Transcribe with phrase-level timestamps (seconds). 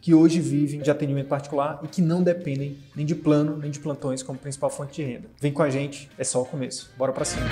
[0.00, 3.78] que hoje vivem de atendimento particular e que não dependem nem de plano nem de
[3.78, 5.28] plantões como principal fonte de renda.
[5.40, 6.90] Vem com a gente, é só o começo.
[6.96, 7.46] Bora para cima.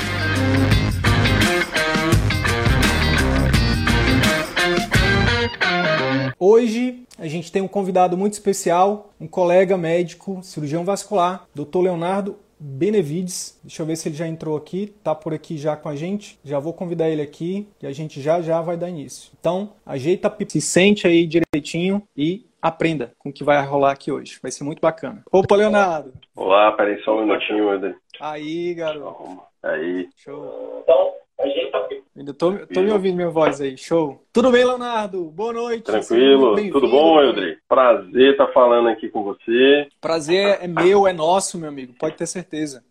[6.38, 11.80] Hoje a gente tem um convidado muito especial, um colega médico, cirurgião vascular, Dr.
[11.80, 13.58] Leonardo Benevides.
[13.62, 16.38] Deixa eu ver se ele já entrou aqui, tá por aqui já com a gente.
[16.44, 19.32] Já vou convidar ele aqui e a gente já já vai dar início.
[19.38, 24.38] Então, ajeita, se sente aí direitinho e aprenda com o que vai rolar aqui hoje.
[24.42, 25.22] Vai ser muito bacana.
[25.30, 26.12] Opa, Leonardo.
[26.34, 27.96] Olá, peraí só um minutinho, Eder.
[28.20, 29.40] Aí, garoto.
[29.62, 30.08] Aí.
[30.16, 30.80] Show.
[30.82, 31.88] Então, ajeita,
[32.18, 33.78] Ainda tô, tô me ouvindo minha voz aí.
[33.78, 34.20] Show.
[34.32, 35.26] Tudo bem, Leonardo?
[35.26, 35.84] Boa noite.
[35.84, 36.56] Tranquilo.
[36.72, 37.56] Tudo bom, Eudri?
[37.68, 39.86] Prazer estar tá falando aqui com você.
[40.00, 41.94] Prazer é meu, é nosso, meu amigo.
[41.96, 42.82] Pode ter certeza.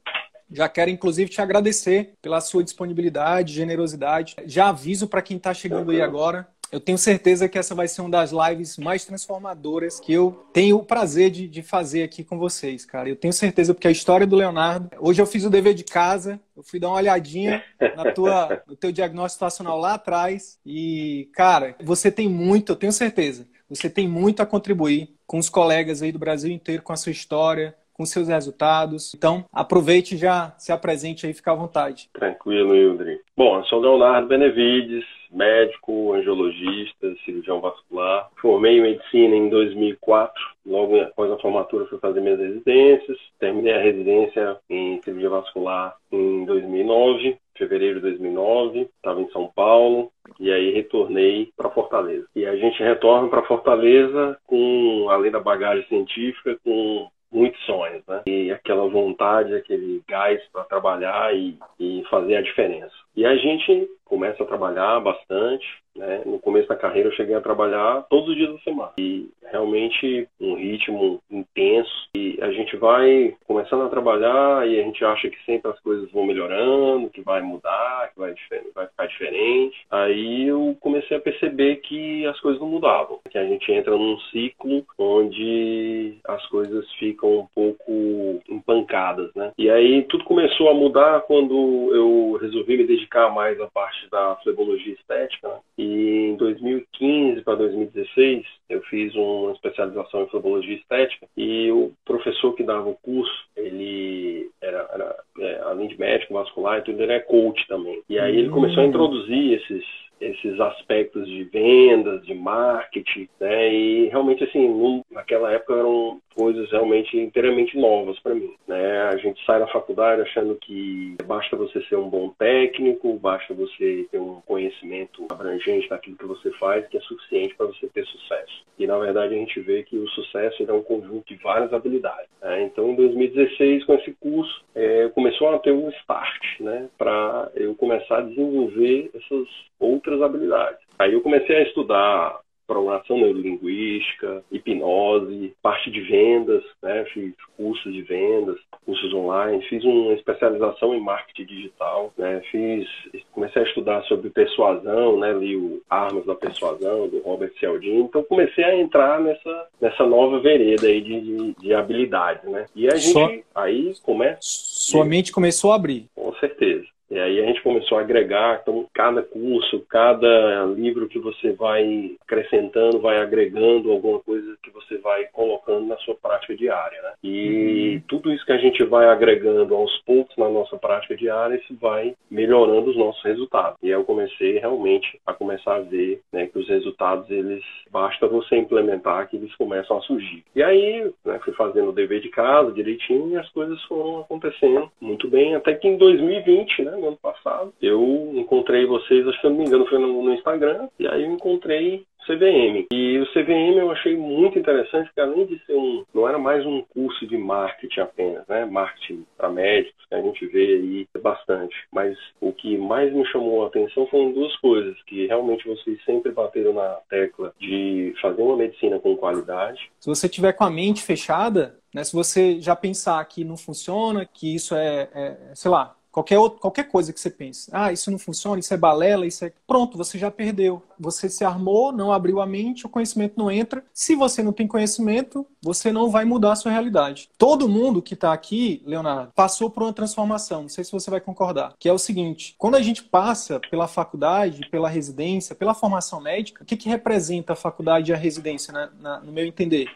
[0.50, 4.38] Já quero, inclusive, te agradecer pela sua disponibilidade, generosidade.
[4.46, 8.02] Já aviso para quem está chegando aí agora eu tenho certeza que essa vai ser
[8.02, 12.38] uma das lives mais transformadoras que eu tenho o prazer de, de, fazer aqui com
[12.38, 13.10] vocês, cara.
[13.10, 14.90] Eu tenho certeza, porque a história do Leonardo.
[15.00, 17.64] Hoje eu fiz o dever de casa, eu fui dar uma olhadinha
[17.96, 20.60] na tua, no teu diagnóstico situacional lá atrás.
[20.66, 25.50] E, cara, você tem muito, eu tenho certeza, você tem muito a contribuir com os
[25.50, 29.14] colegas aí do Brasil inteiro, com a sua história, com seus resultados.
[29.14, 32.10] Então, aproveite já se apresente aí, fica à vontade.
[32.14, 33.20] Tranquilo, Ildri.
[33.36, 38.30] Bom, eu sou Leonardo Benevides, médico, angiologista, cirurgião vascular.
[38.42, 40.34] Formei em medicina em 2004.
[40.66, 43.18] Logo após a formatura fui fazer minhas residências.
[43.40, 50.12] Terminei a residência em cirurgia vascular em 2009 fevereiro de 2009, estava em São Paulo
[50.40, 52.28] e aí retornei para Fortaleza.
[52.36, 58.22] E a gente retorna para Fortaleza com, além da bagagem científica, com muitos sonhos, né?
[58.28, 62.96] E aquela vontade, aquele gás para trabalhar e, e fazer a diferença.
[63.18, 66.22] E a gente começa a trabalhar bastante, né?
[66.26, 68.92] No começo da carreira eu cheguei a trabalhar todos os dias da semana.
[69.00, 75.04] E realmente um ritmo intenso e a gente vai começando a trabalhar e a gente
[75.04, 78.36] acha que sempre as coisas vão melhorando, que vai mudar, que vai,
[78.76, 79.76] vai ficar diferente.
[79.90, 84.20] Aí eu comecei a perceber que as coisas não mudavam, que a gente entra num
[84.32, 89.52] ciclo onde as coisas ficam um pouco empancadas, né?
[89.58, 94.36] E aí tudo começou a mudar quando eu resolvi me dedicar mais à parte da
[94.44, 95.60] flebologia estética, né?
[95.78, 102.54] E em 2015 para 2016 eu fiz uma especialização em flebologia estética e o professor
[102.54, 107.14] que dava o curso, ele era, era é, além de médico vascular e tudo, ele
[107.14, 108.02] é coach também.
[108.10, 108.90] E aí ele começou a hum.
[108.90, 113.74] introduzir esses esses aspectos de vendas, de marketing, né?
[113.74, 118.54] E realmente assim, naquela época eram coisas realmente inteiramente novas para mim.
[118.68, 119.02] Né?
[119.02, 124.08] A gente sai da faculdade achando que basta você ser um bom técnico, basta você
[124.12, 128.64] ter um conhecimento abrangente daquilo que você faz, que é suficiente para você ter sucesso.
[128.78, 132.30] E na verdade a gente vê que o sucesso é um conjunto de várias habilidades.
[132.40, 132.64] Né?
[132.64, 137.74] Então, em 2016, com esse curso, é, começou a ter um start, né, para eu
[137.74, 139.48] começar a desenvolver essas
[139.80, 140.80] outras habilidades.
[141.00, 147.06] Aí eu comecei a estudar programação neurolinguística, hipnose, parte de vendas, né?
[147.14, 152.42] Fiz cursos de vendas, cursos online, fiz uma especialização em marketing digital, né?
[152.52, 152.88] Fiz,
[153.32, 155.32] comecei a estudar sobre persuasão, né?
[155.34, 158.02] Li o Armas da Persuasão, do Robert Cialdini.
[158.02, 162.66] Então comecei a entrar nessa, nessa nova vereda aí de, de, de habilidades, né?
[162.76, 163.32] E a gente Só...
[163.56, 164.40] aí começa...
[164.42, 166.08] Sua mente começou a abrir.
[166.14, 166.86] Com certeza.
[167.10, 172.12] E aí a gente começou a agregar, então cada curso, cada livro que você vai
[172.22, 177.14] acrescentando, vai agregando alguma coisa que você vai colocando na sua prática diária, né?
[177.24, 178.02] E uhum.
[178.08, 182.14] tudo isso que a gente vai agregando aos poucos na nossa prática diária, isso vai
[182.30, 183.78] melhorando os nossos resultados.
[183.82, 188.28] E aí eu comecei realmente a começar a ver né, que os resultados, eles, basta
[188.28, 190.44] você implementar que eles começam a surgir.
[190.56, 194.92] E aí, né, fui fazendo o dever de casa direitinho e as coisas foram acontecendo
[195.00, 196.97] muito bem, até que em 2020, né?
[196.98, 197.74] No ano passado.
[197.82, 201.24] Eu encontrei vocês, acho que eu não me engano, foi no, no Instagram, e aí
[201.24, 202.86] eu encontrei CVM.
[202.92, 206.66] E o CVM eu achei muito interessante, porque além de ser um, não era mais
[206.66, 208.66] um curso de marketing apenas, né?
[208.66, 211.76] Marketing para médicos, que a gente vê aí bastante.
[211.92, 216.32] Mas o que mais me chamou a atenção foram duas coisas, que realmente vocês sempre
[216.34, 219.90] bateram na tecla de fazer uma medicina com qualidade.
[220.00, 224.26] Se você tiver com a mente fechada, né, se você já pensar que não funciona,
[224.26, 228.10] que isso é, é sei lá, Qualquer, outro, qualquer coisa que você pense, ah, isso
[228.10, 229.54] não funciona, isso é balela, isso é.
[229.68, 230.82] Pronto, você já perdeu.
[231.00, 233.86] Você se armou, não abriu a mente, o conhecimento não entra.
[233.94, 237.30] Se você não tem conhecimento, você não vai mudar a sua realidade.
[237.38, 240.64] Todo mundo que está aqui, Leonardo, passou por uma transformação.
[240.64, 241.76] Não sei se você vai concordar.
[241.78, 246.64] Que é o seguinte: quando a gente passa pela faculdade, pela residência, pela formação médica,
[246.64, 249.88] o que, que representa a faculdade e a residência, né, na, no meu entender?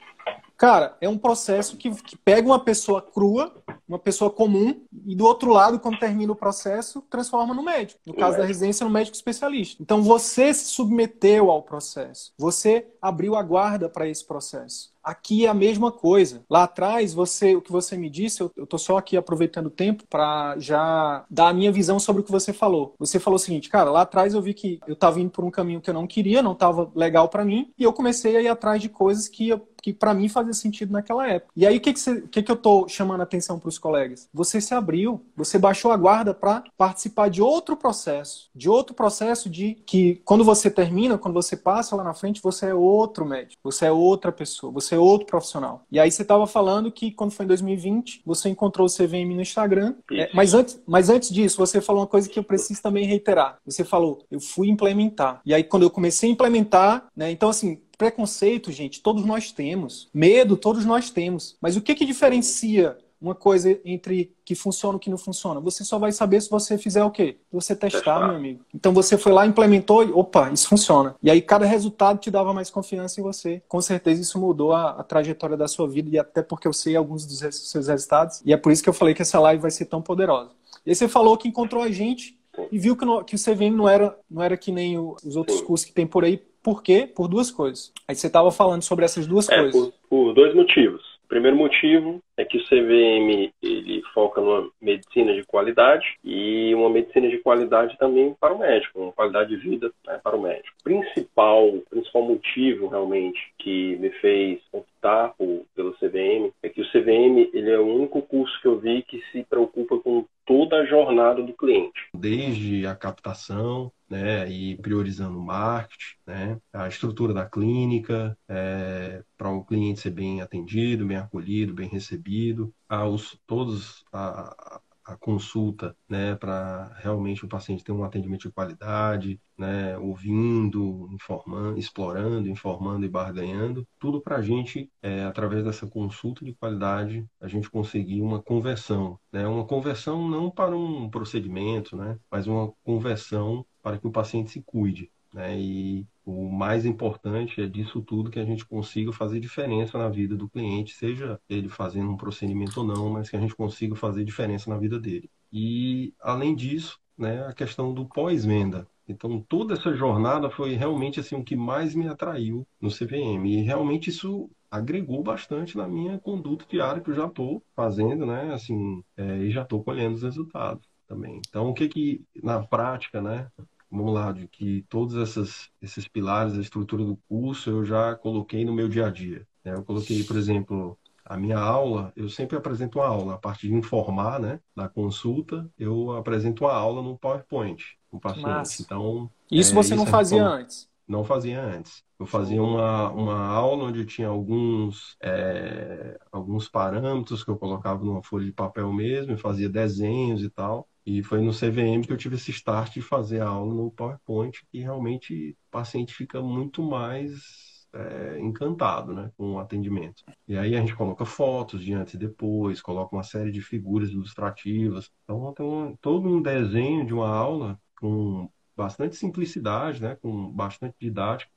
[0.62, 3.52] Cara, é um processo que, que, pega uma pessoa crua,
[3.90, 8.00] uma pessoa comum, e do outro lado, quando termina o processo, transforma no médico.
[8.06, 9.82] No caso da residência, no médico especialista.
[9.82, 12.32] Então você se submeteu ao processo.
[12.38, 14.92] Você abriu a guarda para esse processo.
[15.04, 16.44] Aqui é a mesma coisa.
[16.50, 20.04] Lá atrás, você, o que você me disse, eu estou só aqui aproveitando o tempo
[20.10, 22.96] para já dar a minha visão sobre o que você falou.
[23.00, 25.52] Você falou o seguinte, cara, lá atrás eu vi que eu estava indo por um
[25.52, 28.48] caminho que eu não queria, não estava legal para mim, e eu comecei a ir
[28.48, 31.52] atrás de coisas que eu que para mim fazia sentido naquela época.
[31.56, 34.30] E aí o que que, que, que eu tô chamando a atenção para os colegas?
[34.34, 39.50] Você se abriu, você baixou a guarda para participar de outro processo, de outro processo
[39.50, 43.60] de que quando você termina, quando você passa lá na frente, você é outro médico,
[43.64, 45.84] você é outra pessoa, você é outro profissional.
[45.92, 49.42] E aí você estava falando que quando foi em 2020, você encontrou o CVM no
[49.42, 49.96] Instagram.
[50.12, 53.58] É, mas, antes, mas antes disso, você falou uma coisa que eu preciso também reiterar.
[53.66, 55.42] Você falou, eu fui implementar.
[55.46, 57.32] E aí quando eu comecei a implementar, né?
[57.32, 60.10] Então assim, Preconceito, gente, todos nós temos.
[60.12, 61.56] Medo, todos nós temos.
[61.62, 65.60] Mas o que, que diferencia uma coisa entre que funciona e que não funciona?
[65.60, 67.38] Você só vai saber se você fizer o quê?
[67.52, 68.66] Você testar, testar, meu amigo.
[68.74, 71.16] Então você foi lá, implementou e, opa, isso funciona.
[71.22, 73.62] E aí cada resultado te dava mais confiança em você.
[73.68, 76.96] Com certeza isso mudou a, a trajetória da sua vida e até porque eu sei
[76.96, 78.42] alguns dos seus resultados.
[78.44, 80.52] E é por isso que eu falei que essa live vai ser tão poderosa.
[80.86, 82.38] E aí você falou que encontrou a gente
[82.72, 85.36] e viu que, no, que o CVM não era, não era que nem o, os
[85.36, 87.10] outros cursos que tem por aí por quê?
[87.14, 87.92] Por duas coisas.
[88.08, 89.82] Aí você estava falando sobre essas duas é, coisas.
[89.82, 91.02] Por, por dois motivos.
[91.32, 97.30] Primeiro motivo é que o CVM ele foca numa medicina de qualidade e uma medicina
[97.30, 100.76] de qualidade também para o médico, uma qualidade de vida né, para o médico.
[100.84, 104.60] Principal, principal motivo realmente que me fez
[105.02, 108.80] optar por, pelo CVM é que o CVM ele é o único curso que eu
[108.80, 112.10] vi que se preocupa com toda a jornada do cliente.
[112.14, 119.50] Desde a captação, né, e priorizando o marketing, né, a estrutura da clínica, é, para
[119.50, 126.36] o cliente ser bem atendido, bem acolhido, bem recebido, aos todos a, a consulta, né,
[126.36, 133.10] para realmente o paciente ter um atendimento de qualidade, né, ouvindo, informando, explorando, informando e
[133.10, 138.42] barganhando, tudo para a gente, é, através dessa consulta de qualidade, a gente conseguir uma
[138.42, 144.12] conversão, né, uma conversão não para um procedimento, né, mas uma conversão para que o
[144.12, 149.12] paciente se cuide, né, e o mais importante é disso tudo que a gente consiga
[149.12, 153.36] fazer diferença na vida do cliente, seja ele fazendo um procedimento ou não, mas que
[153.36, 155.30] a gente consiga fazer diferença na vida dele.
[155.52, 158.88] E, além disso, né, a questão do pós-venda.
[159.08, 163.46] Então, toda essa jornada foi realmente assim o que mais me atraiu no CVM.
[163.46, 168.54] E realmente isso agregou bastante na minha conduta diária que eu já estou fazendo, né?
[168.54, 171.42] Assim, é, e já estou colhendo os resultados também.
[171.48, 173.50] Então, o que que na prática, né?
[173.92, 178.64] Vamos lá, de que todos essas, esses pilares da estrutura do curso eu já coloquei
[178.64, 179.46] no meu dia a dia.
[179.64, 179.74] Né?
[179.74, 183.36] Eu coloquei, por exemplo, a minha aula, eu sempre apresento uma aula.
[183.36, 188.82] A partir de informar, né, da consulta, eu apresento uma aula no PowerPoint no paciente.
[188.82, 190.90] Então, isso é, você não fazia antes?
[191.08, 192.04] Não fazia antes.
[192.20, 198.24] Eu fazia uma, uma aula onde tinha alguns, é, alguns parâmetros que eu colocava numa
[198.24, 200.88] folha de papel mesmo, fazia desenhos e tal.
[201.06, 204.66] E foi no CVM que eu tive esse start de fazer a aula no PowerPoint,
[204.72, 210.24] e realmente o paciente fica muito mais é, encantado né, com o atendimento.
[210.48, 214.10] E aí a gente coloca fotos de antes e depois, coloca uma série de figuras
[214.10, 215.12] ilustrativas.
[215.24, 220.96] Então tem um, todo um desenho de uma aula com bastante simplicidade, né, com bastante
[221.00, 221.52] didática,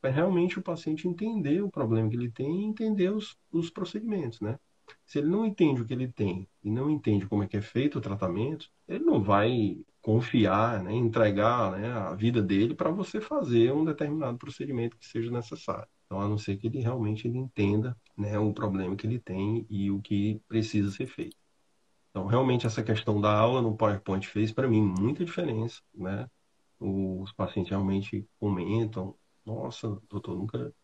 [0.00, 4.40] para realmente o paciente entender o problema que ele tem e entender os, os procedimentos,
[4.40, 4.58] né?
[5.04, 7.62] Se ele não entende o que ele tem e não entende como é que é
[7.62, 13.20] feito o tratamento, ele não vai confiar, né, entregar né, a vida dele para você
[13.20, 15.88] fazer um determinado procedimento que seja necessário.
[16.06, 19.66] Então, a não ser que ele realmente ele entenda né, o problema que ele tem
[19.68, 21.36] e o que precisa ser feito.
[22.10, 25.82] Então, realmente, essa questão da aula no PowerPoint fez para mim muita diferença.
[25.94, 26.28] Né?
[26.78, 29.14] Os pacientes realmente comentam
[29.46, 30.74] nossa, doutor, nunca,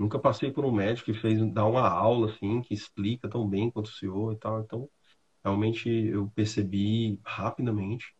[0.00, 3.70] nunca passei por um médico que fez dar uma aula assim, que explica tão bem
[3.70, 4.60] quanto o senhor e tal.
[4.62, 4.88] Então,
[5.44, 8.14] realmente eu percebi rapidamente.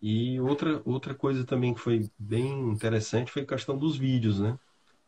[0.00, 4.58] E outra, outra coisa também que foi bem interessante foi a questão dos vídeos, né?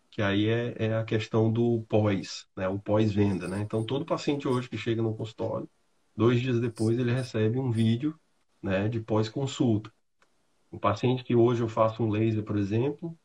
[0.08, 2.68] Que aí é, é a questão do pós, né?
[2.68, 3.60] O pós-venda, né?
[3.62, 5.68] Então, todo paciente hoje que chega no consultório,
[6.16, 8.16] dois dias depois ele recebe um vídeo
[8.62, 9.92] né, de pós-consulta.
[10.70, 13.18] O paciente que hoje eu faço um laser, por exemplo,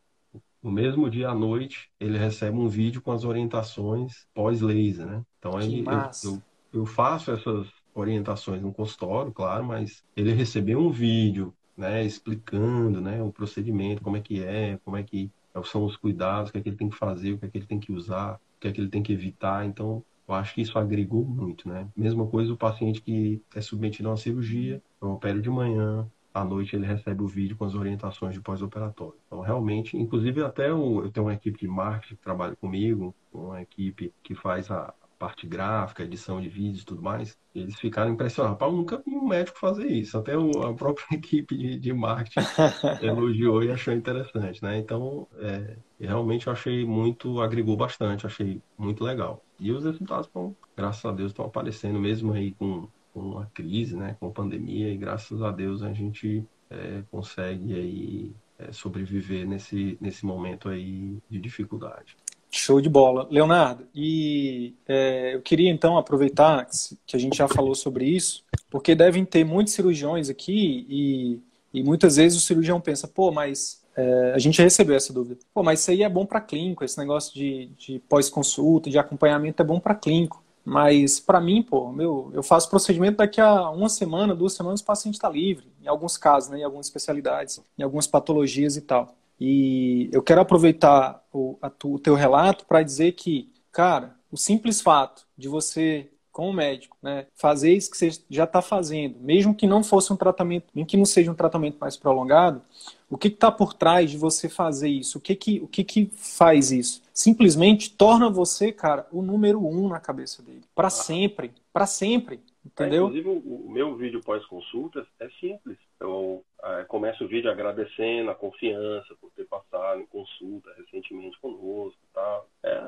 [0.61, 5.23] no mesmo dia à noite, ele recebe um vídeo com as orientações pós-laser, né?
[5.39, 6.41] Então, ele, eu, eu,
[6.73, 13.21] eu, faço essas orientações no consultório, claro, mas ele recebeu um vídeo, né, explicando, né,
[13.23, 15.31] o procedimento, como é que é, como é que
[15.63, 17.57] são os cuidados, o que é que ele tem que fazer, o que é que
[17.57, 19.65] ele tem que usar, o que é que ele tem que evitar.
[19.65, 21.87] Então, eu acho que isso agregou muito, né?
[21.95, 26.43] Mesma coisa o paciente que é submetido a uma cirurgia, eu opero de manhã, à
[26.43, 29.19] noite ele recebe o vídeo com as orientações de pós-operatório.
[29.27, 33.62] Então, realmente, inclusive até o, eu tenho uma equipe de marketing que trabalha comigo, uma
[33.62, 38.57] equipe que faz a parte gráfica, edição de vídeos e tudo mais, eles ficaram impressionados.
[38.57, 40.17] Rapaz, eu nunca vi um médico fazer isso.
[40.17, 42.39] Até o, a própria equipe de, de marketing
[43.03, 44.77] elogiou e achou interessante, né?
[44.77, 49.43] Então, é, realmente eu achei muito, agregou bastante, achei muito legal.
[49.59, 53.95] E os resultados, estão, graças a Deus, estão aparecendo mesmo aí com com a crise,
[53.95, 59.47] né, com a pandemia, e graças a Deus a gente é, consegue aí é, sobreviver
[59.47, 62.15] nesse, nesse momento aí de dificuldade.
[62.51, 63.27] Show de bola.
[63.29, 66.67] Leonardo, e é, eu queria então aproveitar
[67.05, 71.39] que a gente já falou sobre isso, porque devem ter muitos cirurgiões aqui e,
[71.71, 75.39] e muitas vezes o cirurgião pensa, pô, mas é, a gente recebeu essa dúvida.
[75.53, 79.61] Pô, mas isso aí é bom para clínico, esse negócio de, de pós-consulta, de acompanhamento
[79.61, 80.43] é bom para clínico.
[80.69, 84.85] Mas para mim, pô, meu, eu faço procedimento daqui a uma semana, duas semanas, o
[84.85, 85.73] paciente está livre.
[85.81, 89.15] Em alguns casos, né, em algumas especialidades, em algumas patologias e tal.
[89.39, 94.79] E eu quero aproveitar o, a, o teu relato para dizer que, cara, o simples
[94.79, 99.67] fato de você como médico, né, fazer isso que você já está fazendo, mesmo que
[99.67, 102.62] não fosse um tratamento, mesmo que não seja um tratamento mais prolongado,
[103.09, 105.17] o que está por trás de você fazer isso?
[105.17, 107.01] O que que, o que que faz isso?
[107.12, 110.62] Simplesmente torna você, cara, o número um na cabeça dele.
[110.75, 110.91] Para ah.
[110.91, 111.51] sempre.
[111.74, 112.39] Para sempre.
[112.65, 113.05] Entendeu?
[113.05, 115.77] É, inclusive, o meu vídeo pós-consulta é simples.
[115.99, 121.99] Eu é, começo o vídeo agradecendo a confiança por ter passado em consulta recentemente conosco
[122.13, 122.49] tal.
[122.63, 122.79] É,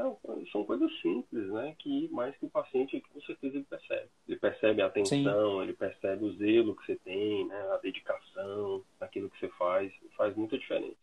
[0.51, 1.73] são coisas simples, né?
[1.79, 4.09] Que mais que o paciente, com certeza, ele percebe.
[4.27, 5.61] Ele percebe a atenção, Sim.
[5.61, 7.69] ele percebe o zelo que você tem, né?
[7.71, 9.91] a dedicação naquilo que você faz.
[10.17, 10.97] Faz muita diferença.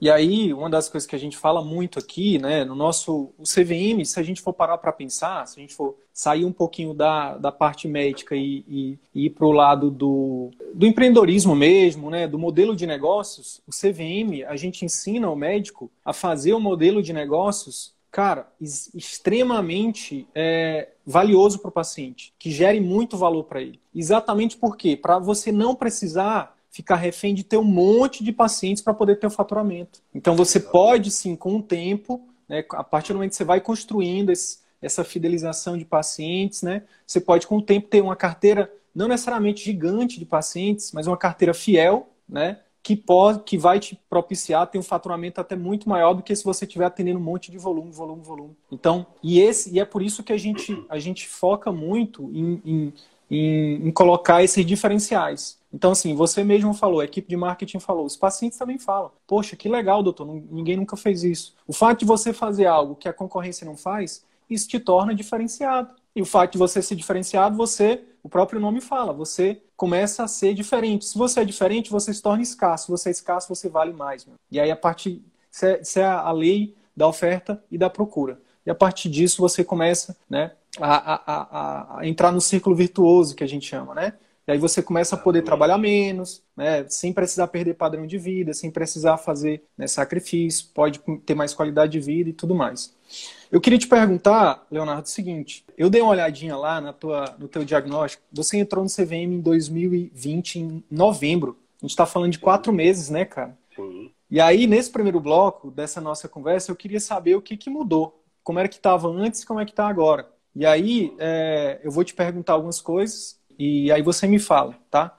[0.00, 3.44] E aí, uma das coisas que a gente fala muito aqui, né, no nosso o
[3.44, 6.92] CVM, se a gente for parar para pensar, se a gente for sair um pouquinho
[6.92, 12.10] da, da parte médica e, e, e ir para o lado do, do empreendedorismo mesmo,
[12.10, 16.60] né, do modelo de negócios, o CVM, a gente ensina o médico a fazer o
[16.60, 23.62] modelo de negócios, cara, extremamente é, valioso para o paciente, que gere muito valor para
[23.62, 23.80] ele.
[23.94, 24.96] Exatamente por quê?
[24.96, 29.26] Para você não precisar ficar refém de ter um monte de pacientes para poder ter
[29.26, 30.00] o faturamento.
[30.12, 33.60] Então você pode sim, com o tempo, né, a partir do momento que você vai
[33.60, 38.72] construindo esse, essa fidelização de pacientes, né, você pode com o tempo ter uma carteira
[38.94, 43.98] não necessariamente gigante de pacientes, mas uma carteira fiel, né, que pode, que vai te
[44.08, 47.50] propiciar ter um faturamento até muito maior do que se você estiver atendendo um monte
[47.50, 48.56] de volume, volume, volume.
[48.72, 52.60] Então, e esse e é por isso que a gente a gente foca muito em,
[52.64, 52.92] em,
[53.30, 55.61] em, em colocar esses diferenciais.
[55.72, 59.10] Então, assim, você mesmo falou, a equipe de marketing falou, os pacientes também falam.
[59.26, 61.54] Poxa, que legal, doutor, ninguém nunca fez isso.
[61.66, 65.94] O fato de você fazer algo que a concorrência não faz, isso te torna diferenciado.
[66.14, 70.28] E o fato de você ser diferenciado, você, o próprio nome fala, você começa a
[70.28, 71.06] ser diferente.
[71.06, 72.84] Se você é diferente, você se torna escasso.
[72.84, 74.26] Se você é escasso, você vale mais.
[74.26, 74.34] Meu.
[74.50, 75.22] E aí, a partir.
[75.50, 78.40] Isso é, é a lei da oferta e da procura.
[78.64, 83.34] E a partir disso, você começa né, a, a, a, a entrar no círculo virtuoso,
[83.34, 84.14] que a gente chama, né?
[84.46, 88.52] E aí você começa a poder trabalhar menos, né, sem precisar perder padrão de vida,
[88.52, 92.94] sem precisar fazer né, sacrifício, pode ter mais qualidade de vida e tudo mais.
[93.50, 97.46] Eu queria te perguntar, Leonardo, o seguinte: eu dei uma olhadinha lá na tua, no
[97.46, 98.22] teu diagnóstico.
[98.32, 101.58] Você entrou no CVM em 2020, em novembro.
[101.80, 103.56] A gente está falando de quatro meses, né, cara?
[103.76, 104.10] Sim.
[104.30, 108.24] E aí, nesse primeiro bloco dessa nossa conversa, eu queria saber o que, que mudou.
[108.42, 110.26] Como era que estava antes e como é que está agora.
[110.56, 115.16] E aí, é, eu vou te perguntar algumas coisas e aí você me fala, tá?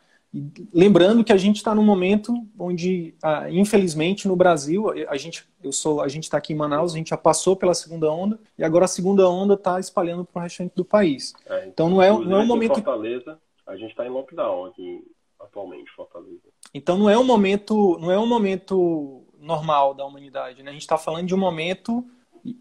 [0.74, 5.72] Lembrando que a gente está num momento onde, ah, infelizmente, no Brasil, a gente, eu
[5.72, 8.64] sou, a gente está aqui em Manaus, a gente já passou pela segunda onda e
[8.64, 11.34] agora a segunda onda está espalhando para o restante do país.
[11.46, 12.74] É, então não é, não é um momento.
[12.74, 15.06] Fortaleza, a gente está em lockdown aqui
[15.40, 16.42] atualmente, Fortaleza.
[16.74, 20.64] Então não é um momento, não é um momento normal da humanidade.
[20.64, 20.72] Né?
[20.72, 22.04] A gente está falando de um momento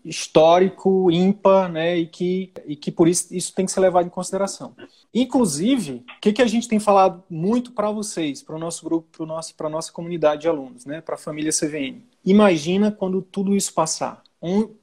[0.04, 1.96] histórico, ímpar, né?
[1.96, 4.74] E que, e que por isso isso tem que ser levado em consideração.
[5.14, 9.08] Inclusive, o que, que a gente tem falado muito para vocês, para o nosso grupo,
[9.16, 11.00] para nosso, a nossa comunidade de alunos, né?
[11.00, 12.02] Para a família CVM.
[12.24, 14.22] Imagina quando tudo isso passar.
[14.40, 14.74] Um,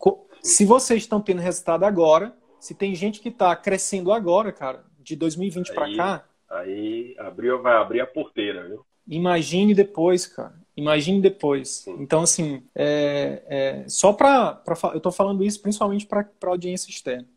[0.42, 5.16] se vocês estão tendo resultado agora, se tem gente que está crescendo agora, cara, de
[5.16, 6.26] 2020 para cá.
[6.50, 8.86] Aí abriu, vai abrir a porteira, viu?
[9.08, 10.54] Imagine depois, cara.
[10.78, 11.70] Imagine depois.
[11.70, 11.98] Sim.
[12.00, 14.62] Então, assim, é, é, só para.
[14.94, 17.28] Eu estou falando isso principalmente para a audiência externa.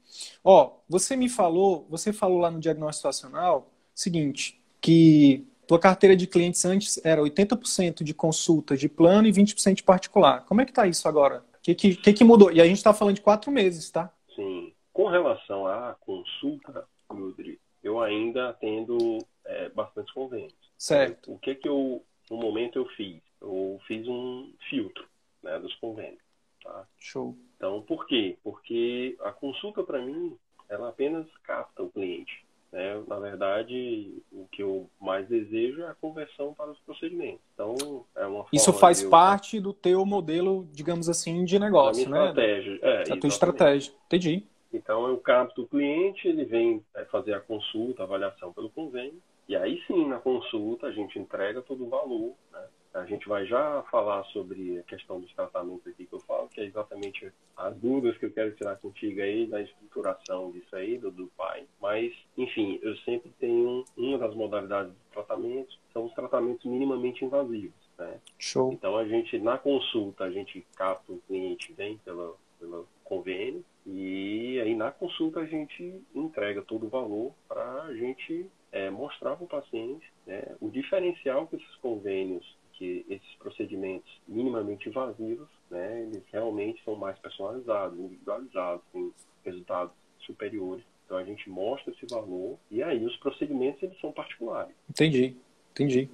[0.45, 6.27] Ó, você me falou, você falou lá no diagnóstico situacional, seguinte, que tua carteira de
[6.27, 10.45] clientes antes era 80% de consulta de plano e 20% de particular.
[10.45, 11.45] Como é que tá isso agora?
[11.59, 12.53] O que, que, que, mudou?
[12.53, 14.13] E a gente está falando de quatro meses, tá?
[14.35, 14.73] Sim.
[14.93, 20.55] Com relação à consulta, Rodrigo, eu ainda atendo é, bastante convênios.
[20.77, 21.33] Certo.
[21.33, 23.23] O que que eu, no momento, eu fiz?
[23.41, 25.07] Eu fiz um filtro
[25.43, 26.23] né, dos convênios.
[26.63, 26.87] Tá?
[26.99, 27.37] Show.
[27.63, 28.37] Então, por quê?
[28.43, 30.37] Porque a consulta, para mim,
[30.69, 32.45] ela apenas capta o cliente.
[32.73, 33.01] Né?
[33.07, 37.41] Na verdade, o que eu mais desejo é a conversão para os procedimentos.
[37.55, 39.11] Então, é uma Isso faz eu...
[39.11, 42.31] parte do teu modelo, digamos assim, de negócio, né?
[42.31, 42.79] Estratégia.
[42.83, 43.93] É, a tua estratégia.
[44.07, 44.45] Entendi.
[44.73, 49.23] Então, eu capto o cliente, ele vem é, fazer a consulta, a avaliação pelo convênio,
[49.49, 52.33] e aí sim, na consulta, a gente entrega todo o valor.
[52.51, 52.65] Né?
[52.95, 56.61] A gente vai já falar sobre a questão dos tratamentos aqui que eu falo, que
[56.61, 61.11] é exatamente as dúvidas que eu quero tirar contigo aí, da estruturação disso aí, do,
[61.11, 61.65] do pai.
[61.81, 67.73] Mas, enfim, eu sempre tenho uma das modalidades de tratamento, são os tratamentos minimamente invasivos.
[67.99, 68.21] Né?
[68.39, 68.73] Show.
[68.73, 74.61] Então, a gente, na consulta, a gente capta o cliente, vem pelo pelo convênio, e
[74.61, 79.45] aí na consulta a gente entrega todo o valor para a gente é, mostrar para
[79.45, 86.83] o paciente né, o diferencial que esses convênios, esses procedimentos minimamente invasivos, né, eles realmente
[86.85, 89.13] são mais personalizados, individualizados, têm
[89.45, 90.85] resultados superiores.
[91.05, 94.75] Então a gente mostra esse valor e aí os procedimentos eles são particulares.
[94.89, 95.37] Entendi,
[95.73, 96.09] entendi.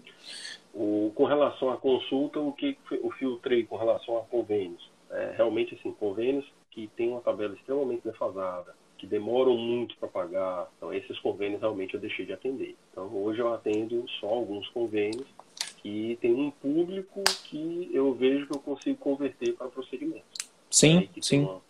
[0.75, 4.90] O, com relação à consulta, o que eu filtrei com relação a convênios?
[5.11, 10.71] É, realmente, assim, convênios que têm uma tabela extremamente defasada, que demoram muito para pagar.
[10.77, 12.77] Então, esses convênios realmente eu deixei de atender.
[12.93, 15.27] Então, hoje eu atendo só alguns convênios
[15.83, 20.51] que tem um público que eu vejo que eu consigo converter para procedimentos.
[20.71, 21.41] Sim, sim.
[21.41, 21.61] Uma...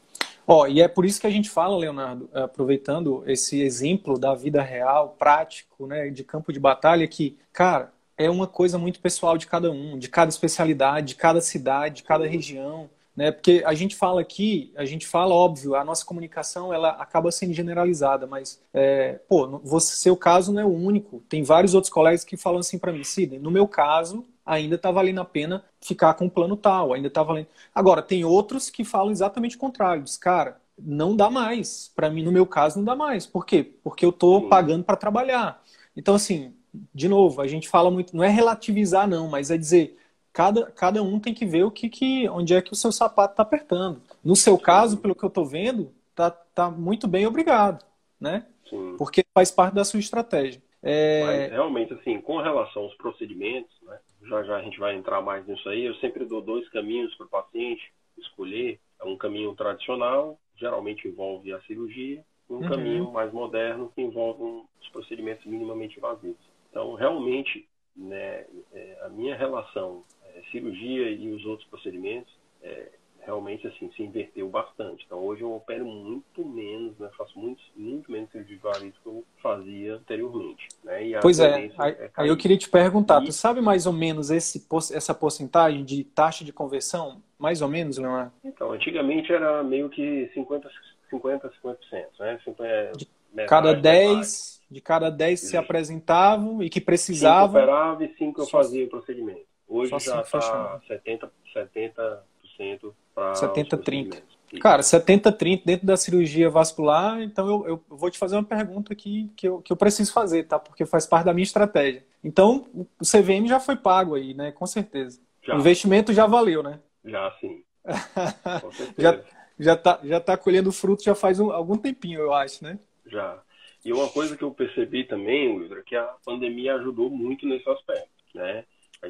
[0.47, 4.63] Ó, e é por isso que a gente fala, Leonardo, aproveitando esse exemplo da vida
[4.63, 9.47] real, prático, né, de campo de batalha, que, cara, é uma coisa muito pessoal de
[9.47, 13.33] cada um, de cada especialidade, de cada cidade, de cada região né?
[13.33, 17.53] Porque a gente fala aqui, a gente fala, óbvio, a nossa comunicação ela acaba sendo
[17.53, 21.21] generalizada, mas, é, pô, você, seu caso não é o único.
[21.29, 24.93] Tem vários outros colegas que falam assim para mim, Sidney, no meu caso, ainda está
[24.93, 27.49] valendo a pena ficar com o plano tal, ainda está valendo.
[27.75, 31.91] Agora, tem outros que falam exatamente o contrário, diz, cara, não dá mais.
[31.97, 33.27] Para mim, no meu caso, não dá mais.
[33.27, 33.69] Por quê?
[33.83, 35.61] Porque eu estou pagando para trabalhar.
[35.97, 36.55] Então, assim,
[36.95, 39.99] de novo, a gente fala muito, não é relativizar, não, mas é dizer,
[40.39, 43.33] cada, cada um tem que ver o que, que onde é que o seu sapato
[43.33, 44.01] está apertando.
[44.25, 47.85] No seu caso, pelo que eu estou vendo, tá, tá muito bem, obrigado,
[48.21, 48.47] né?
[48.71, 48.95] Sim.
[48.97, 50.63] Porque faz parte da sua estratégia.
[50.81, 51.25] É...
[51.25, 53.99] Mas, realmente, assim, com relação aos procedimentos, né,
[54.29, 57.27] já já a gente vai entrar mais nisso aí, eu sempre dou dois caminhos para
[57.27, 58.79] o paciente escolher.
[59.03, 62.69] É um caminho tradicional, geralmente envolve a cirurgia, e um uhum.
[62.69, 66.49] caminho mais moderno que envolve os procedimentos minimamente invasivos.
[66.71, 70.05] Então, realmente, né, é, a minha relação
[70.51, 72.89] cirurgia e os outros procedimentos, é,
[73.29, 75.05] realmente assim se inverteu bastante.
[75.05, 79.07] Então hoje eu opero muito menos, né, faço muito, muito menos cirurgia de varizes que
[79.07, 80.67] eu fazia anteriormente.
[80.83, 83.27] Né, pois é, aí, é aí, eu queria te perguntar, e...
[83.27, 87.23] tu sabe mais ou menos esse, essa porcentagem de taxa de conversão?
[87.39, 88.33] Mais ou menos, Leonardo?
[88.43, 90.69] Então, antigamente era meio que 50,
[91.11, 91.77] 50, 50%.
[92.19, 92.41] Né?
[92.45, 93.09] 50, de
[93.47, 97.49] cada 10, de cada 10 se apresentavam e que precisavam.
[97.49, 99.48] 5 operava e 5 eu fazia o procedimento.
[99.69, 104.23] Hoje Só já está 70%, 70 para 70-30.
[104.61, 109.31] Cara, 70-30 dentro da cirurgia vascular, então eu, eu, vou te fazer uma pergunta aqui
[109.37, 110.59] que eu, que eu preciso fazer, tá?
[110.59, 112.03] Porque faz parte da minha estratégia.
[112.25, 114.51] Então, o CVM já foi pago aí, né?
[114.53, 115.21] Com certeza.
[115.43, 115.55] Já.
[115.55, 116.81] O investimento já valeu, né?
[117.05, 117.63] Já, sim.
[118.63, 118.95] Com certeza.
[118.99, 119.21] já,
[119.59, 122.79] já, tá, já tá colhendo fruto já faz um, algum tempinho, eu acho, né?
[123.07, 123.43] Já.
[123.85, 127.69] E uma coisa que eu percebi também, Wilder, é que a pandemia ajudou muito nesse
[127.69, 128.65] aspecto, né?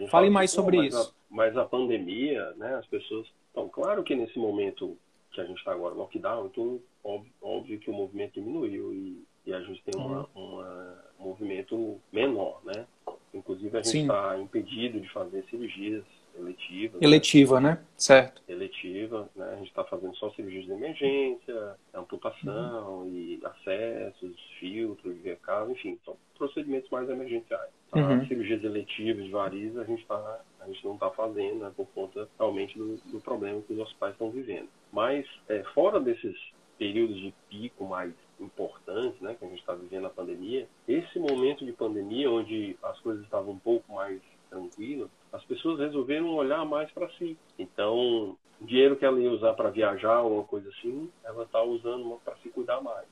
[0.09, 1.15] Fale mais sobre mas isso.
[1.31, 3.27] A, mas a pandemia, né, as pessoas.
[3.51, 4.97] Então, claro que nesse momento
[5.33, 9.53] que a gente está agora, lockdown, então, óbvio, óbvio, que o movimento diminuiu e, e
[9.53, 10.55] a gente tem uma, uhum.
[10.55, 12.87] uma, um movimento menor, né?
[13.33, 16.05] Inclusive, a gente está impedido de fazer cirurgias
[16.39, 16.99] eletiva.
[17.01, 17.71] Eletiva, né?
[17.71, 17.85] né?
[17.97, 18.43] Certo.
[18.49, 19.51] Eletiva, né?
[19.53, 23.09] A gente está fazendo só cirurgias de emergência, amputação uhum.
[23.09, 27.71] e acessos, filtros, VK, enfim, são procedimentos mais emergenciais.
[27.91, 27.99] Tá?
[27.99, 28.27] Uhum.
[28.27, 32.29] Cirurgias eletivas de varizes a gente, tá, a gente não está fazendo, né, por conta
[32.39, 34.69] realmente do, do, problema que os hospitais estão vivendo.
[34.93, 36.37] Mas, é, fora desses
[36.79, 41.65] períodos de pico mais importantes, né, que a gente está vivendo a pandemia, esse momento
[41.65, 44.21] de pandemia, onde as coisas estavam um pouco mais
[44.51, 47.37] tranquilas, as pessoas resolveram olhar mais para si.
[47.59, 51.63] Então, o dinheiro que ela ia usar para viajar ou uma coisa assim, ela está
[51.63, 53.07] usando para se cuidar mais.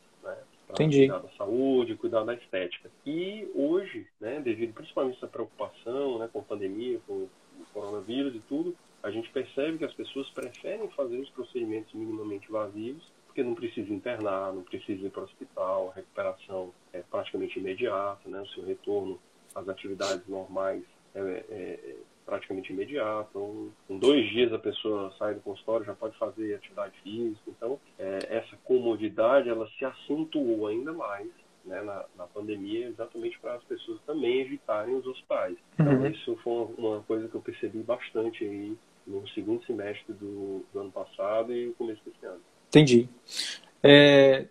[0.70, 1.06] Entendi.
[1.06, 2.90] Cuidar da saúde, cuidar da estética.
[3.04, 7.30] E hoje, né, devido principalmente a essa preocupação né, com a pandemia, com o
[7.72, 13.04] coronavírus e tudo, a gente percebe que as pessoas preferem fazer os procedimentos minimamente invasivos
[13.36, 18.26] porque não precisa internar, não precisa ir para o hospital, a recuperação é praticamente imediata,
[18.30, 18.40] né?
[18.40, 19.20] o seu retorno
[19.54, 20.82] às atividades normais
[21.14, 21.96] é, é, é
[22.26, 23.30] praticamente imediato.
[23.30, 27.42] Então, em dois dias a pessoa sai do consultório, já pode fazer atividade física.
[27.48, 31.28] Então, é, essa comodidade ela se acentuou ainda mais
[31.64, 35.56] né, na, na, pandemia, exatamente para as pessoas também evitarem os hospitais.
[35.74, 36.06] Então, uhum.
[36.08, 40.90] isso foi uma coisa que eu percebi bastante aí no segundo semestre do, do ano
[40.90, 42.40] passado e no começo desse ano.
[42.68, 43.08] Entendi.
[43.88, 44.48] É,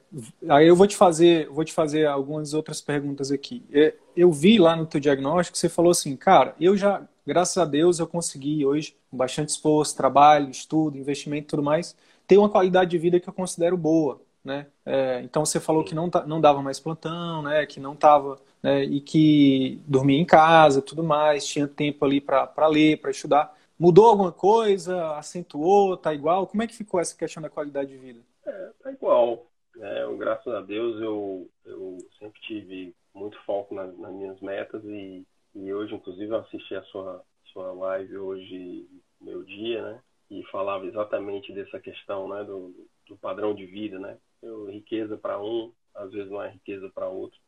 [0.49, 3.65] aí eu vou te fazer, vou te fazer algumas outras perguntas aqui.
[3.71, 7.65] É, eu vi lá no teu diagnóstico, você falou assim, cara, eu já, graças a
[7.65, 11.95] Deus, eu consegui hoje, com bastante esforço, trabalho, estudo, investimento e tudo mais,
[12.25, 14.67] ter uma qualidade de vida que eu considero boa, né?
[14.85, 17.65] É, então você falou que não, não dava mais plantão, né?
[17.65, 18.83] Que não tava, né?
[18.85, 23.53] E que dormia em casa, tudo mais, tinha tempo ali para ler, para estudar.
[23.77, 25.17] Mudou alguma coisa?
[25.17, 25.97] Acentuou?
[25.97, 26.47] Tá igual?
[26.47, 28.21] Como é que ficou essa questão da qualidade de vida?
[28.45, 29.47] É, tá igual.
[29.77, 34.83] É, eu, graças a Deus eu, eu sempre tive muito foco nas, nas minhas metas
[34.85, 38.87] e, e hoje, inclusive, eu assisti a sua, sua live hoje,
[39.19, 40.01] meu dia, né?
[40.29, 42.43] E falava exatamente dessa questão, né?
[42.43, 44.17] Do, do padrão de vida, né?
[44.41, 47.39] Eu, riqueza para um, às vezes não é riqueza para outro.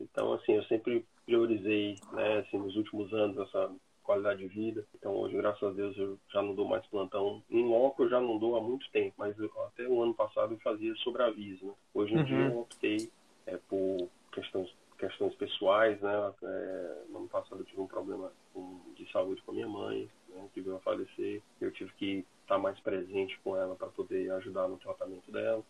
[0.00, 2.38] Então, assim, eu sempre priorizei, né?
[2.38, 3.74] Assim, nos últimos anos, essa
[4.04, 4.86] qualidade de vida.
[4.94, 7.42] Então hoje, graças a Deus, eu já não dou mais plantão.
[7.50, 10.54] Em loco eu já não dou há muito tempo, mas eu, até o ano passado
[10.54, 11.66] eu fazia sobreaviso.
[11.66, 11.72] Né?
[11.92, 12.24] Hoje em uhum.
[12.24, 13.10] dia eu optei
[13.46, 16.32] é, por questões, questões pessoais, né?
[16.42, 20.08] É, no ano passado eu tive um problema com, de saúde com a minha mãe,
[20.28, 20.48] né?
[20.52, 21.42] que veio a falecer.
[21.60, 25.62] Eu tive que estar mais presente com ela para poder ajudar no tratamento dela.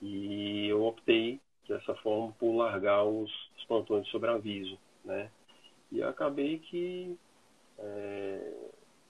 [0.00, 5.30] E eu optei dessa forma por largar os, os plantões de sobreaviso, né?
[5.90, 7.16] E acabei que
[7.78, 8.52] é,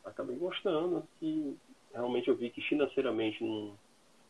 [0.05, 1.57] acabei gostando, que
[1.93, 3.79] realmente eu vi que financeiramente não,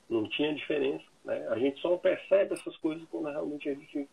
[0.08, 1.04] não tinha diferença.
[1.24, 1.46] Né?
[1.48, 4.08] A gente só percebe essas coisas quando realmente a gente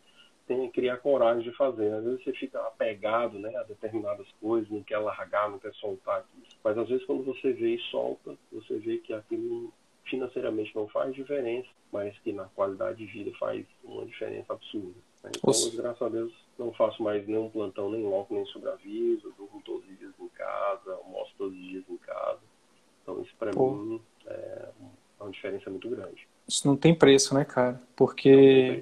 [0.47, 1.93] tem que criar coragem de fazer.
[1.93, 6.19] Às vezes você fica apegado né, a determinadas coisas, não quer largar, não quer soltar
[6.19, 6.43] aquilo.
[6.63, 9.73] Mas às vezes quando você vê e solta, você vê que aquilo
[10.05, 14.99] financeiramente não faz diferença, mas que na qualidade de vida faz uma diferença absurda.
[15.29, 19.87] Então, graças a Deus, não faço mais nenhum plantão, nem loco, nem sobreaviso, durmo todos
[19.89, 22.39] os dias em casa, almoço todos os dias em casa.
[23.01, 24.69] Então, isso para mim é
[25.19, 26.27] uma diferença muito grande.
[26.47, 27.81] Isso não tem preço, né, cara?
[27.95, 28.81] Porque.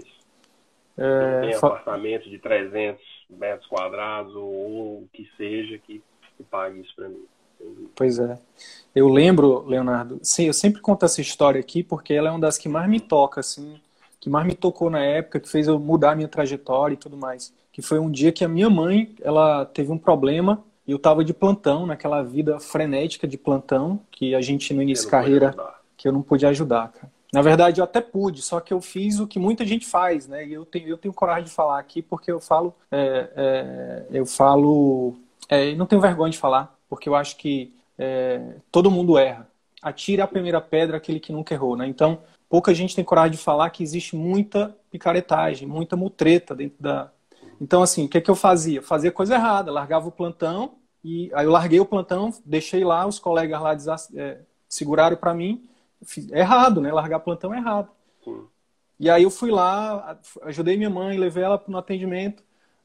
[0.97, 1.31] Não tem, é...
[1.33, 6.03] não tem apartamento de 300 metros quadrados ou o que seja que,
[6.37, 7.25] que pague isso para mim.
[7.95, 8.39] Pois é.
[8.95, 12.57] Eu lembro, Leonardo, sim, eu sempre conto essa história aqui porque ela é uma das
[12.57, 13.79] que mais me toca, assim,
[14.21, 17.17] que mais me tocou na época, que fez eu mudar a minha trajetória e tudo
[17.17, 17.51] mais.
[17.73, 21.25] Que foi um dia que a minha mãe, ela teve um problema e eu estava
[21.25, 25.55] de plantão, naquela vida frenética de plantão, que a gente no início de carreira,
[25.97, 27.11] que eu não pude ajudar, cara.
[27.33, 30.45] Na verdade, eu até pude, só que eu fiz o que muita gente faz, né?
[30.45, 34.25] E eu tenho, eu tenho coragem de falar aqui porque eu falo, é, é, eu
[34.25, 35.15] falo,
[35.47, 39.47] é, não tenho vergonha de falar, porque eu acho que é, todo mundo erra.
[39.81, 41.87] Atire a primeira pedra aquele que nunca errou, né?
[41.87, 42.19] Então,
[42.51, 47.09] pouca gente tem coragem de falar que existe muita picaretagem, muita mutreta dentro da.
[47.61, 48.81] Então, assim, o que, é que eu fazia?
[48.81, 53.19] Fazia coisa errada, largava o plantão, e aí eu larguei o plantão, deixei lá, os
[53.19, 55.63] colegas lá é, seguraram para mim.
[56.33, 56.91] Errado, né?
[56.91, 57.89] Largar plantão é errado.
[58.21, 58.43] Sim.
[58.99, 62.43] E aí eu fui lá, ajudei minha mãe, levei ela no atendimento,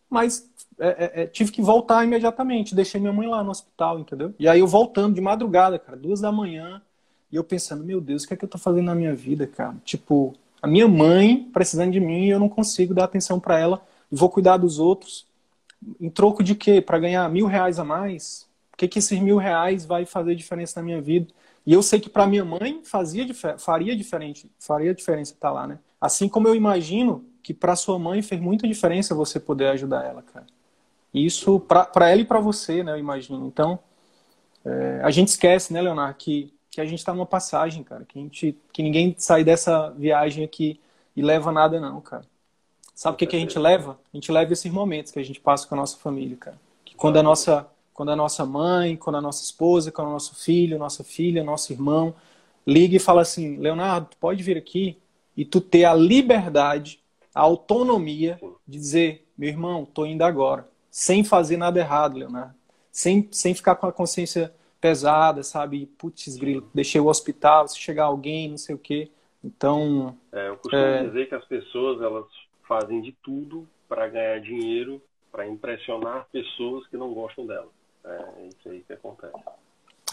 [0.08, 0.48] mas
[0.78, 2.74] é, é, é, tive que voltar imediatamente.
[2.74, 4.32] Deixei minha mãe lá no hospital, entendeu?
[4.38, 6.80] E aí eu voltando de madrugada, cara, duas da manhã,
[7.36, 9.46] e eu pensando, meu Deus, o que é que eu tô fazendo na minha vida,
[9.46, 9.76] cara?
[9.84, 13.86] Tipo, a minha mãe precisando de mim e eu não consigo dar atenção para ela
[14.10, 15.26] vou cuidar dos outros.
[16.00, 16.80] Em troco de quê?
[16.80, 18.48] Para ganhar mil reais a mais?
[18.72, 21.28] O que, que esses mil reais vai fazer diferença na minha vida?
[21.66, 23.26] E eu sei que para minha mãe fazia
[23.58, 25.78] faria diferente, faria diferença estar tá lá, né?
[26.00, 30.22] Assim como eu imagino que para sua mãe fez muita diferença você poder ajudar ela,
[30.22, 30.46] cara.
[31.14, 32.92] Isso para ela e para você, né?
[32.92, 33.46] Eu imagino.
[33.46, 33.78] Então,
[34.64, 38.04] É, a gente esquece, né, Leonardo, que, que a gente está numa passagem, cara.
[38.04, 40.78] Que, a gente, que ninguém sai dessa viagem aqui
[41.16, 42.24] e leva nada, não, cara.
[42.94, 43.98] Sabe o que, que a gente leva?
[44.12, 46.60] A gente leva esses momentos que a gente passa com a nossa família, cara.
[46.84, 50.34] Que quando a nossa, quando a nossa mãe, quando a nossa esposa, quando o nosso
[50.34, 52.14] filho, nossa filha, nosso irmão
[52.66, 54.98] liga e fala assim, Leonardo, tu pode vir aqui
[55.34, 57.00] e tu ter a liberdade,
[57.34, 62.54] a autonomia de dizer, meu irmão, tô indo agora, sem fazer nada errado, Leonardo,
[62.90, 64.52] sem, sem ficar com a consciência
[64.86, 65.86] pesada, sabe?
[65.98, 69.10] Putz, grilo, deixei o hospital, se chegar alguém, não sei o quê.
[69.42, 70.16] Então.
[70.32, 71.04] É, eu costumo é...
[71.04, 72.26] dizer que as pessoas elas
[72.68, 77.68] fazem de tudo para ganhar dinheiro, para impressionar pessoas que não gostam dela.
[78.04, 79.34] É isso aí que acontece.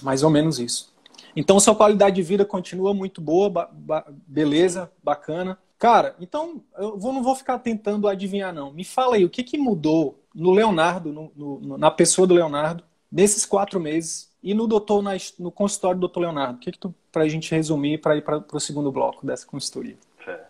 [0.02, 0.92] Mais ou menos isso.
[1.36, 5.58] Então, sua qualidade de vida continua muito boa, ba ba beleza, bacana.
[5.78, 8.72] Cara, então, eu vou, não vou ficar tentando adivinhar, não.
[8.72, 12.84] Me fala aí, o que, que mudou no Leonardo, no, no, na pessoa do Leonardo,
[13.12, 16.58] nesses quatro meses, e no doutor, na, no consultório do doutor Leonardo?
[16.58, 19.98] O que, que tu, pra gente resumir, para ir para o segundo bloco dessa consultoria?
[20.28, 20.44] É.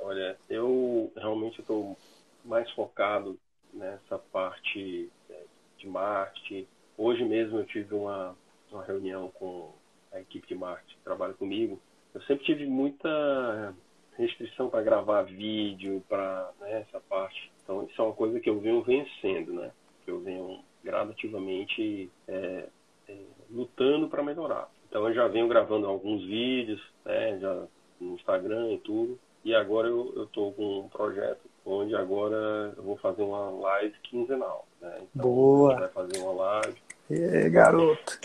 [0.00, 1.96] Olha, eu realmente estou
[2.44, 3.36] mais focado
[3.74, 5.44] nessa parte é,
[5.78, 6.66] de marketing.
[6.96, 8.34] Hoje mesmo eu tive uma
[8.70, 9.70] uma reunião com
[10.12, 11.80] a equipe de marketing que trabalha comigo,
[12.14, 13.74] eu sempre tive muita
[14.16, 17.50] restrição para gravar vídeo, para né, essa parte.
[17.62, 19.70] Então, isso é uma coisa que eu venho vencendo, né?
[20.04, 22.64] Que eu venho gradativamente é,
[23.08, 23.16] é,
[23.50, 24.70] lutando para melhorar.
[24.88, 27.64] Então, eu já venho gravando alguns vídeos, né, já
[28.00, 29.18] no Instagram e tudo.
[29.44, 34.66] E agora eu estou com um projeto onde agora eu vou fazer uma live quinzenal.
[34.80, 34.98] Né?
[35.14, 35.68] Então, Boa!
[35.68, 36.76] A gente vai fazer uma live.
[37.10, 38.18] E garoto!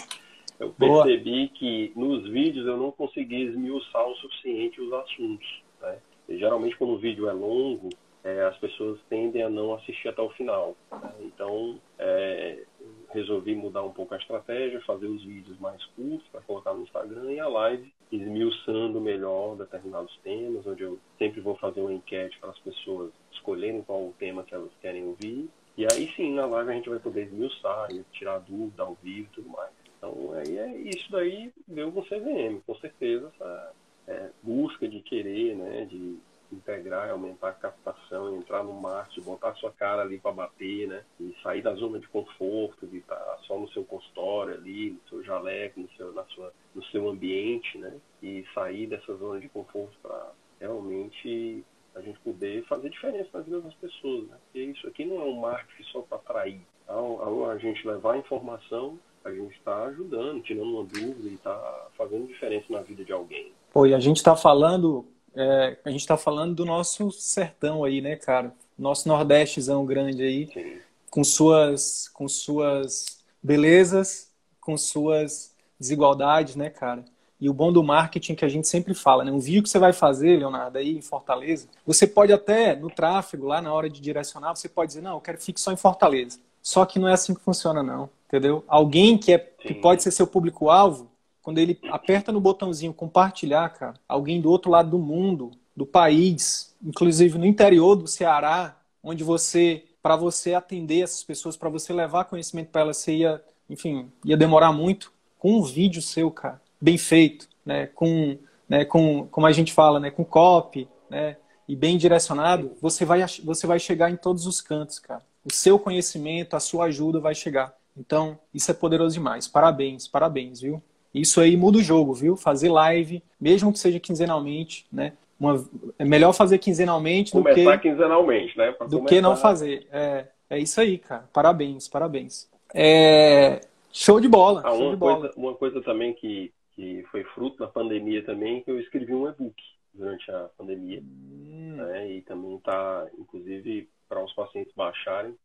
[0.59, 1.57] Eu percebi Boa.
[1.57, 5.63] que nos vídeos eu não consegui esmiuçar o suficiente os assuntos.
[5.81, 5.97] Né?
[6.29, 7.89] E, geralmente, quando o vídeo é longo,
[8.23, 10.75] é, as pessoas tendem a não assistir até o final.
[11.19, 12.63] Então, é,
[13.09, 17.31] resolvi mudar um pouco a estratégia, fazer os vídeos mais curtos para colocar no Instagram
[17.31, 22.49] e a live esmiuçando melhor determinados temas, onde eu sempre vou fazer uma enquete para
[22.49, 25.49] as pessoas escolherem qual o tema que elas querem ouvir.
[25.77, 29.35] E aí sim, na live a gente vai poder esmiuçar, tirar dúvida ao vivo e
[29.35, 29.71] tudo mais.
[29.97, 33.73] Então, aí é isso daí deu com o CVM, com certeza essa
[34.07, 36.17] é, busca de querer, né, de
[36.55, 41.35] integrar, aumentar a captação, entrar no marketing, botar sua cara ali para bater, né, e
[41.41, 45.23] sair da zona de conforto, de estar tá só no seu consultório ali, no seu
[45.23, 49.97] jaleco, no seu, na sua, no seu ambiente, né, e sair dessa zona de conforto
[50.01, 51.63] para realmente
[51.95, 55.25] a gente poder fazer diferença na vida das pessoas, né, porque isso aqui não é
[55.25, 60.41] um marketing só para atrair, ao, ao a gente levar informação a gente está ajudando,
[60.41, 63.51] tirando uma dúvida e está fazendo diferença na vida de alguém.
[63.71, 68.01] Pô, e a gente está falando, é, a gente está falando do nosso sertão aí,
[68.01, 68.53] né, cara?
[68.77, 70.77] Nosso nordestezão grande aí, Sim.
[71.09, 77.03] com suas, com suas belezas, com suas desigualdades, né, cara?
[77.39, 79.31] E o bom do marketing que a gente sempre fala, né?
[79.31, 83.47] Um vídeo que você vai fazer, Leonardo, aí em Fortaleza, você pode até, no tráfego,
[83.47, 86.39] lá na hora de direcionar, você pode dizer, não, eu quero fixar em Fortaleza.
[86.61, 88.63] Só que não é assim que funciona, não entendeu?
[88.65, 91.10] Alguém que, é, que pode ser seu público-alvo,
[91.41, 96.75] quando ele aperta no botãozinho compartilhar, cara, alguém do outro lado do mundo, do país,
[96.83, 102.25] inclusive no interior do Ceará, onde você, para você atender essas pessoas, para você levar
[102.25, 106.97] conhecimento para elas, você ia, enfim, ia demorar muito, com um vídeo seu, cara, bem
[106.97, 108.37] feito, né, com,
[108.69, 113.25] né, com, como a gente fala, né, com copy, né, e bem direcionado, você vai,
[113.43, 115.23] você vai chegar em todos os cantos, cara.
[115.43, 117.73] O seu conhecimento, a sua ajuda vai chegar.
[117.97, 119.47] Então, isso é poderoso demais.
[119.47, 120.83] Parabéns, parabéns, viu?
[121.13, 122.35] Isso aí muda o jogo, viu?
[122.37, 125.13] Fazer live, mesmo que seja quinzenalmente, né?
[125.39, 125.63] Uma,
[125.97, 128.71] é melhor fazer quinzenalmente Começar do que quinzenalmente, né?
[128.71, 129.15] Pra do começar...
[129.15, 129.87] que não fazer.
[129.91, 131.27] É, é isso aí, cara.
[131.33, 132.49] Parabéns, parabéns.
[132.73, 134.61] É, show de bola.
[134.63, 135.19] Ah, show uma, de bola.
[135.19, 139.27] Coisa, uma coisa também que, que foi fruto da pandemia também, que eu escrevi um
[139.27, 139.55] e-book
[139.93, 141.01] durante a pandemia.
[141.01, 141.75] Hum.
[141.75, 142.11] Né?
[142.11, 145.35] E também está, inclusive, para os pacientes baixarem,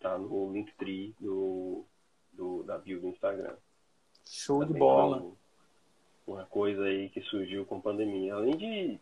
[0.00, 1.84] tá no Linktree do,
[2.32, 3.54] do, da bio do Instagram.
[4.26, 5.24] Show de bola.
[6.26, 8.34] Uma coisa aí que surgiu com a pandemia.
[8.34, 9.00] Além de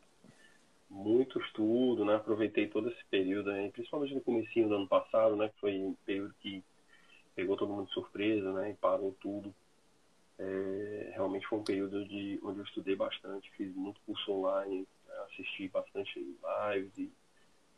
[0.90, 2.14] muito estudo, né?
[2.14, 3.70] Aproveitei todo esse período, né?
[3.70, 5.48] principalmente no comecinho do ano passado, né?
[5.48, 6.62] Que foi um período que
[7.34, 8.70] pegou todo mundo de surpresa, né?
[8.70, 9.54] E parou tudo.
[10.38, 14.86] É, realmente foi um período de, onde eu estudei bastante, fiz muito curso online,
[15.26, 17.10] assisti bastante lives e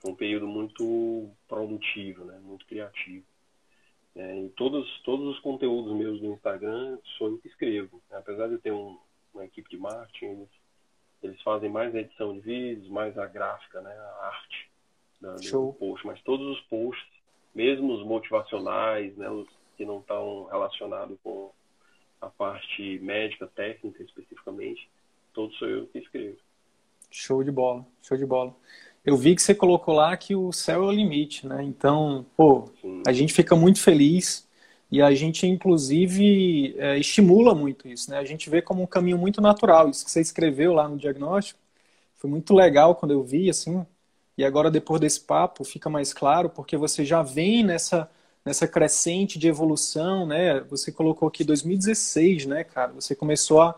[0.01, 2.39] foi um período muito produtivo, né?
[2.43, 3.25] muito criativo.
[4.17, 8.01] É, e todos, todos os conteúdos meus do Instagram sou eu que escrevo.
[8.11, 8.19] Né?
[8.19, 8.99] Apesar de eu ter um,
[9.35, 10.49] uma equipe de marketing, eles,
[11.23, 13.93] eles, fazem mais a edição de vídeos, mais a gráfica, né?
[13.93, 14.71] a arte
[15.21, 16.07] da, do post.
[16.07, 17.07] Mas todos os posts,
[17.55, 19.31] mesmo os motivacionais, né?
[19.31, 21.53] os que não estão relacionados com,
[22.21, 24.89] a parte médica, técnica especificamente,
[25.33, 26.39] todo sou eu que escrevo.
[27.11, 28.55] Show de bola, show de bola.
[29.07, 31.63] Eu vi que você colocou lá que o céu é o limite, né?
[31.63, 32.69] Então, pô,
[33.07, 34.47] a gente fica muito feliz
[34.91, 38.19] e a gente, inclusive, é, estimula muito isso, né?
[38.19, 39.89] A gente vê como um caminho muito natural.
[39.89, 41.61] Isso que você escreveu lá no diagnóstico
[42.19, 43.87] foi muito legal quando eu vi, assim.
[44.37, 48.11] E agora, depois desse papo, fica mais claro, porque você já vem nessa,
[48.45, 50.61] nessa crescente de evolução, né?
[50.63, 52.93] Você colocou aqui 2016, né, cara?
[52.93, 53.77] Você começou a,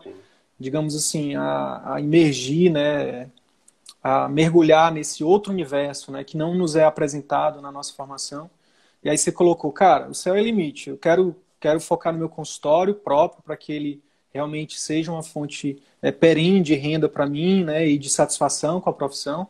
[0.59, 3.29] digamos assim, a, a imergir, né?
[4.01, 6.23] A mergulhar nesse outro universo, né?
[6.23, 8.49] Que não nos é apresentado na nossa formação.
[9.03, 10.89] E aí você colocou, cara, o céu é limite.
[10.89, 15.81] Eu quero, quero focar no meu consultório próprio para que ele realmente seja uma fonte
[16.01, 17.87] é, perene de renda para mim, né?
[17.87, 19.47] E de satisfação com a profissão.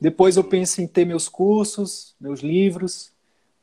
[0.00, 3.12] Depois eu penso em ter meus cursos, meus livros.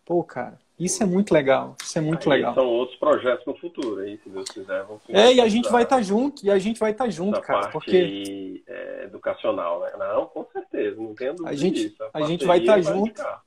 [0.06, 1.76] Pô, cara, isso é muito legal.
[1.82, 2.54] Isso é muito aí legal.
[2.54, 4.84] São outros projetos no futuro, aí, se Deus quiser.
[4.84, 7.10] Vão é, e a gente vai estar tá junto, e a gente vai estar tá
[7.10, 7.62] junto, cara.
[7.62, 9.92] Parte porque é, educacional, né?
[9.98, 12.04] Não, com certeza, não tenho dúvida a gente, disso.
[12.14, 13.08] A, a gente vai estar tá junto.
[13.08, 13.42] Ficar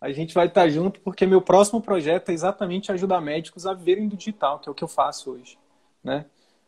[0.00, 4.08] a gente vai estar junto porque meu próximo projeto é exatamente ajudar médicos a viverem
[4.08, 5.58] do digital, que é o que eu faço hoje,
[6.02, 6.24] né?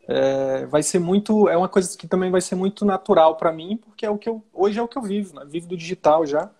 [0.07, 3.77] É, vai ser muito, é uma coisa que também vai ser muito natural para mim,
[3.77, 5.45] porque é o que eu, hoje é o que eu vivo, né?
[5.47, 6.51] Vivo do digital já.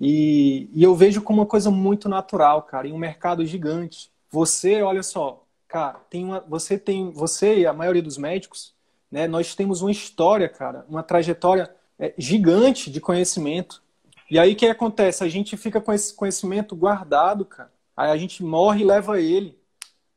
[0.00, 4.10] E, e eu vejo como uma coisa muito natural, cara, em um mercado gigante.
[4.30, 8.74] Você, olha só, cara, tem uma, você tem, você e a maioria dos médicos,
[9.10, 9.28] né?
[9.28, 13.84] Nós temos uma história, cara, uma trajetória é, gigante de conhecimento
[14.30, 15.22] e aí o que acontece?
[15.22, 17.70] A gente fica com esse conhecimento guardado, cara.
[17.96, 19.58] Aí a gente morre e leva ele.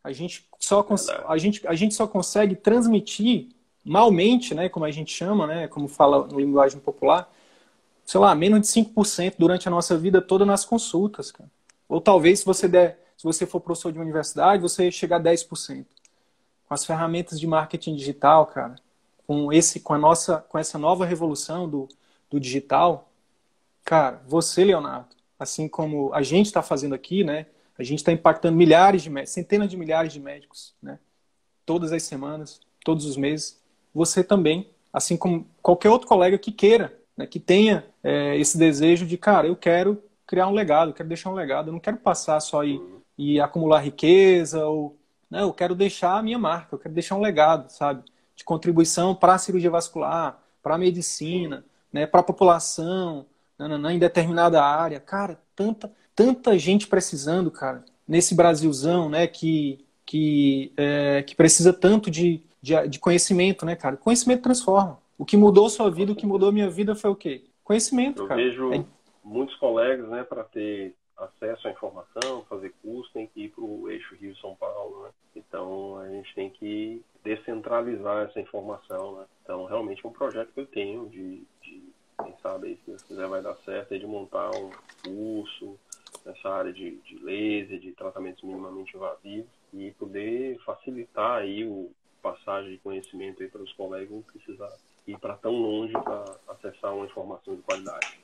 [0.04, 0.86] A gente só,
[1.28, 3.50] a gente, a gente só consegue transmitir
[3.84, 7.32] malmente, né, como a gente chama, né, como fala no linguagem popular,
[8.08, 11.52] sei lá, menos de 5% durante a nossa vida toda nas consultas, cara.
[11.88, 15.86] Ou talvez se você der, se você for professor de universidade, você chegar a 10%.
[16.68, 18.76] Com as ferramentas de marketing digital, cara,
[19.28, 21.88] com esse com a nossa com essa nova revolução do,
[22.30, 23.08] do digital,
[23.88, 27.46] Cara, você, Leonardo, assim como a gente está fazendo aqui, né?
[27.80, 31.00] A gente está impactando milhares de médicos, centenas de milhares de médicos, né?
[31.66, 33.62] Todas as semanas, todos os meses.
[33.96, 37.26] Você também, assim como qualquer outro colega que queira, né?
[37.26, 41.30] que tenha é, esse desejo de, cara, eu quero criar um legado, eu quero deixar
[41.30, 42.82] um legado, eu não quero passar só e,
[43.18, 44.98] e acumular riqueza, ou
[45.30, 45.42] né?
[45.42, 48.04] eu quero deixar a minha marca, eu quero deixar um legado, sabe?
[48.36, 52.06] De contribuição para a cirurgia vascular, para a medicina, né?
[52.06, 53.26] para a população,
[53.58, 55.00] nananã, em determinada área.
[55.00, 62.10] Cara, tanta, tanta gente precisando, cara, nesse Brasilzão, né, que, que, é, que precisa tanto
[62.10, 63.98] de, de, de, conhecimento, né, cara?
[63.98, 65.00] Conhecimento transforma.
[65.18, 67.44] O que mudou sua vida, o que mudou minha vida foi o quê?
[67.64, 68.40] Conhecimento, Eu cara.
[68.40, 68.86] Eu vejo é...
[69.24, 73.90] muitos colegas, né, para ter acesso à informação, fazer curso, tem que ir para o
[73.90, 75.10] eixo Rio-São Paulo, né?
[75.36, 79.26] Então, a gente tem que descentralizar essa informação, né?
[79.44, 81.82] Então, realmente é um projeto que eu tenho de, de
[82.24, 84.70] quem sabe aí, se Deus quiser vai dar certo, é de montar um
[85.04, 85.76] curso
[86.24, 91.90] nessa área de, de laser, de tratamentos minimamente invasivos e poder facilitar aí o
[92.22, 94.72] passagem de conhecimento aí para os colegas não precisar
[95.08, 98.20] ir para tão longe para acessar uma informação de qualidade.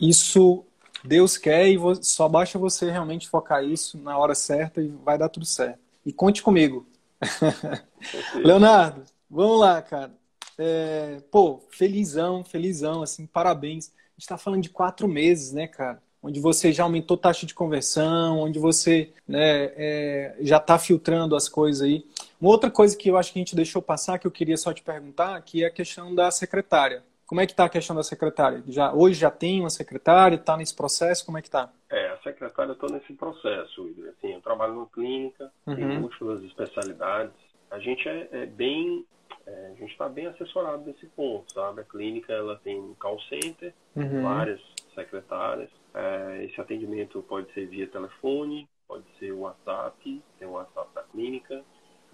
[0.00, 0.64] Isso
[1.04, 5.28] Deus quer e só basta você realmente focar isso na hora certa e vai dar
[5.28, 5.80] tudo certo.
[6.04, 6.86] E conte comigo.
[8.44, 10.12] Leonardo, vamos lá, cara.
[10.58, 13.88] É, pô, felizão, felizão, assim, parabéns.
[13.88, 16.02] A gente tá falando de quatro meses, né, cara?
[16.22, 21.48] Onde você já aumentou taxa de conversão, onde você né, é, já está filtrando as
[21.48, 22.04] coisas aí.
[22.40, 24.72] Uma outra coisa que eu acho que a gente deixou passar, que eu queria só
[24.72, 27.04] te perguntar, que é a questão da secretária.
[27.26, 28.64] Como é que está a questão da secretária?
[28.66, 31.70] Já, hoje já tem uma secretária, está nesse processo, como é que está?
[31.90, 33.88] É, a secretária está nesse processo.
[34.08, 35.76] Assim, eu trabalho numa clínica, uhum.
[35.76, 37.34] tem múltiplas especialidades.
[37.70, 39.04] A gente é, é bem
[39.46, 41.82] é, a gente está bem assessorado nesse ponto, sabe?
[41.82, 44.22] A clínica ela tem um call center, uhum.
[44.22, 44.60] várias
[44.94, 45.70] secretárias.
[45.94, 51.62] É, esse atendimento pode ser via telefone, pode ser WhatsApp, tem o WhatsApp da clínica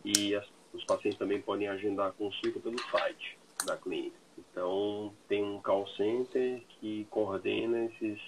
[0.06, 4.16] e as, os pacientes também podem agendar a consulta pelo site da clínica.
[4.38, 8.20] Então tem um call center que coordena esses,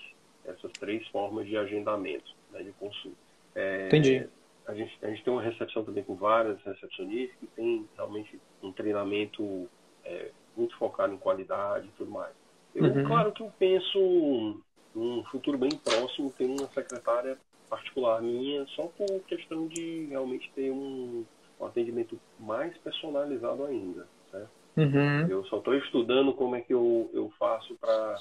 [0.44, 3.16] essas três formas de agendamento né, de consulta.
[3.54, 4.28] É, Entendi
[4.68, 8.70] a gente, a gente tem uma recepção também com várias recepcionistas que tem realmente um
[8.70, 9.66] treinamento
[10.04, 12.34] é, muito focado em qualidade e tudo mais.
[12.74, 13.04] Eu, uhum.
[13.06, 14.60] Claro que eu penso
[14.94, 17.38] num futuro bem próximo ter uma secretária
[17.70, 21.24] particular minha, só por questão de realmente ter um,
[21.60, 24.06] um atendimento mais personalizado ainda.
[24.30, 24.50] Certo?
[24.76, 25.26] Uhum.
[25.28, 28.16] Eu só estou estudando como é que eu, eu faço para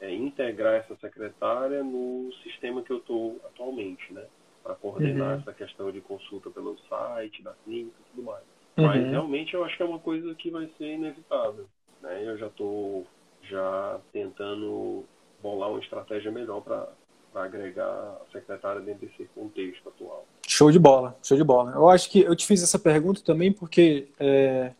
[0.00, 4.24] é, integrar essa secretária no sistema que eu estou atualmente, né?
[4.62, 5.40] para coordenar uhum.
[5.40, 8.44] essa questão de consulta pelo site da clínica e tudo mais.
[8.76, 11.66] Mas realmente eu acho que é uma coisa que vai ser inevitável.
[12.02, 12.22] Né?
[12.24, 13.06] Eu já estou
[13.42, 15.04] já tentando
[15.42, 16.88] bolar uma estratégia melhor para
[17.34, 20.26] agregar a secretária dentro desse contexto atual.
[20.58, 21.70] Show de bola, show de bola.
[21.70, 24.72] Eu acho que eu te fiz essa pergunta também porque é,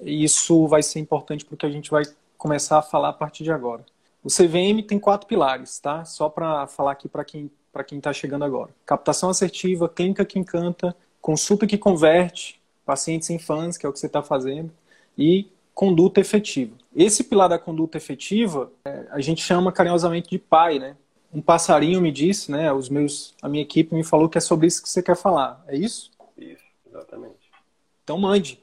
[0.00, 2.04] isso vai ser importante porque a gente vai
[2.38, 3.84] começar a falar a partir de agora.
[4.24, 6.06] O CVM tem quatro pilares, tá?
[6.06, 8.70] Só para falar aqui para quem para quem está chegando agora.
[8.86, 13.98] Captação assertiva, clínica que encanta, consulta que converte, pacientes sem fãs, que é o que
[13.98, 14.72] você está fazendo,
[15.18, 16.74] e conduta efetiva.
[16.96, 20.96] Esse pilar da conduta efetiva, é, a gente chama carinhosamente de pai, né?
[21.32, 22.70] Um passarinho me disse, né?
[22.72, 25.64] Os meus, a minha equipe me falou que é sobre isso que você quer falar.
[25.66, 26.10] É isso?
[26.36, 27.50] Isso, exatamente.
[28.04, 28.60] Então mande.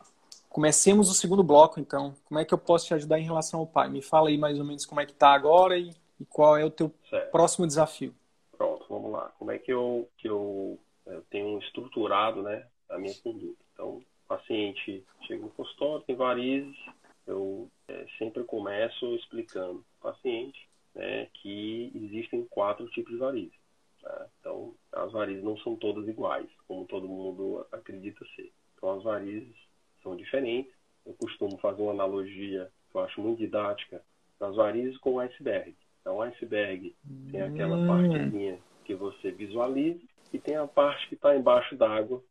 [0.49, 2.15] Comecemos o segundo bloco, então.
[2.26, 3.89] Como é que eu posso te ajudar em relação ao pai?
[3.89, 6.63] Me fala aí mais ou menos como é que está agora e, e, qual é
[6.63, 7.32] o teu certo.
[7.32, 8.13] próximo desafio.
[8.55, 9.32] Pronto, vamos lá.
[9.39, 13.63] Como é que eu, que eu, eu tenho estruturado né, a minha conduta?
[13.74, 16.78] Então, o paciente chega no consultório, tem varizes,
[17.26, 23.60] eu é, sempre começo explicando paciente né, que existem quatro tipos de varizes.
[24.04, 24.28] Né?
[24.40, 28.52] Então, as varizes não são todas iguais, como todo mundo acredita ser.
[28.76, 29.56] Então, as varizes
[30.02, 30.74] são diferentes.
[31.06, 34.02] Eu costumo fazer uma analogia que eu acho muito didática
[34.40, 35.76] das varizes com o iceberg.
[36.02, 36.96] Então, o iceberg
[37.32, 37.88] tem aquela hum.
[37.88, 40.00] partezinha que você visualiza
[40.34, 42.24] e tem a parte que está embaixo d'água,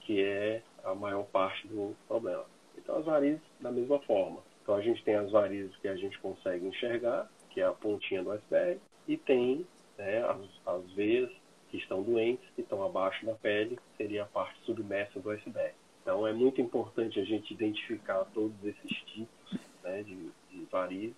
[0.00, 2.44] que é a maior parte do problema.
[2.76, 4.40] Então, as varizes, da mesma forma.
[4.62, 8.22] Então, a gente tem as varizes que a gente consegue enxergar, que é a pontinha
[8.22, 9.66] do iceberg, e tem
[9.98, 11.30] né, as, as veias
[11.70, 15.74] que estão doentes, que estão abaixo da pele, que seria a parte submersa do iceberg.
[16.02, 21.16] Então, é muito importante a gente identificar todos esses tipos né, de, de varizes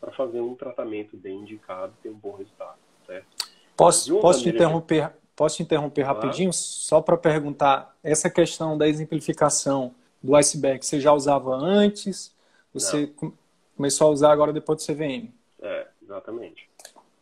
[0.00, 3.26] para fazer um tratamento bem indicado e ter um bom resultado, certo?
[3.76, 6.20] Posso, posso te interromper, posso te interromper claro.
[6.20, 12.34] rapidinho, só para perguntar, essa questão da exemplificação do iceberg, você já usava antes?
[12.72, 13.32] Você Não.
[13.76, 15.32] começou a usar agora depois do CVM?
[15.62, 16.68] É, exatamente.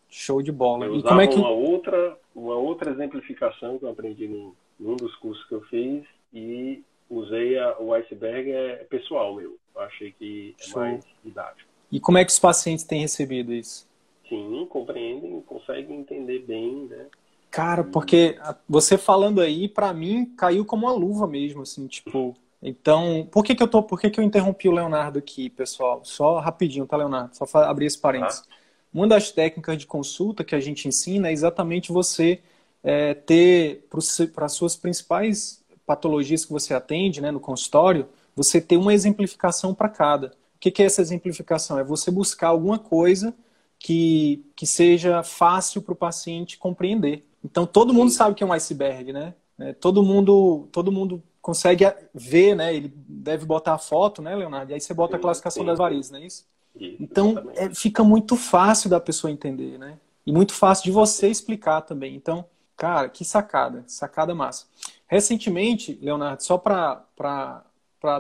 [0.09, 0.87] Show de bola.
[0.87, 1.37] Eu e como é que...
[1.37, 6.05] uma, outra, uma outra exemplificação que eu aprendi num, num dos cursos que eu fiz
[6.33, 9.57] e usei a, o iceberg é pessoal meu.
[9.75, 10.81] Eu achei que é Show.
[10.81, 11.69] mais didático.
[11.93, 13.89] E como é que os pacientes têm recebido isso?
[14.29, 17.07] Sim, compreendem, conseguem entender bem, né?
[17.51, 18.39] Cara, porque
[18.69, 22.37] você falando aí, para mim, caiu como uma luva mesmo, assim, tipo.
[22.63, 23.83] Então, por que, que eu tô.
[23.83, 26.03] Por que, que eu interrompi o Leonardo aqui, pessoal?
[26.05, 27.35] Só rapidinho, tá, Leonardo?
[27.35, 28.43] Só abrir esse parênteses.
[28.49, 28.55] Ah.
[28.93, 32.41] Uma das técnicas de consulta que a gente ensina é exatamente você
[32.83, 33.87] é, ter,
[34.35, 39.75] para as suas principais patologias que você atende né, no consultório, você ter uma exemplificação
[39.75, 41.79] para cada que, que é essa exemplificação?
[41.79, 43.35] É você buscar alguma coisa
[43.79, 47.27] que, que seja fácil para o paciente compreender.
[47.43, 49.35] Então, todo mundo sabe que é um iceberg, né?
[49.59, 51.85] É, todo mundo todo mundo consegue
[52.15, 52.75] ver, né?
[52.75, 54.73] Ele deve botar a foto, né, Leonardo?
[54.73, 56.45] E aí você bota a classificação das varizes, não é isso?
[56.79, 59.99] Então, é, fica muito fácil da pessoa entender, né?
[60.25, 62.15] E muito fácil de você explicar também.
[62.15, 62.45] Então,
[62.77, 64.67] cara, que sacada, sacada massa.
[65.07, 67.05] Recentemente, Leonardo, só para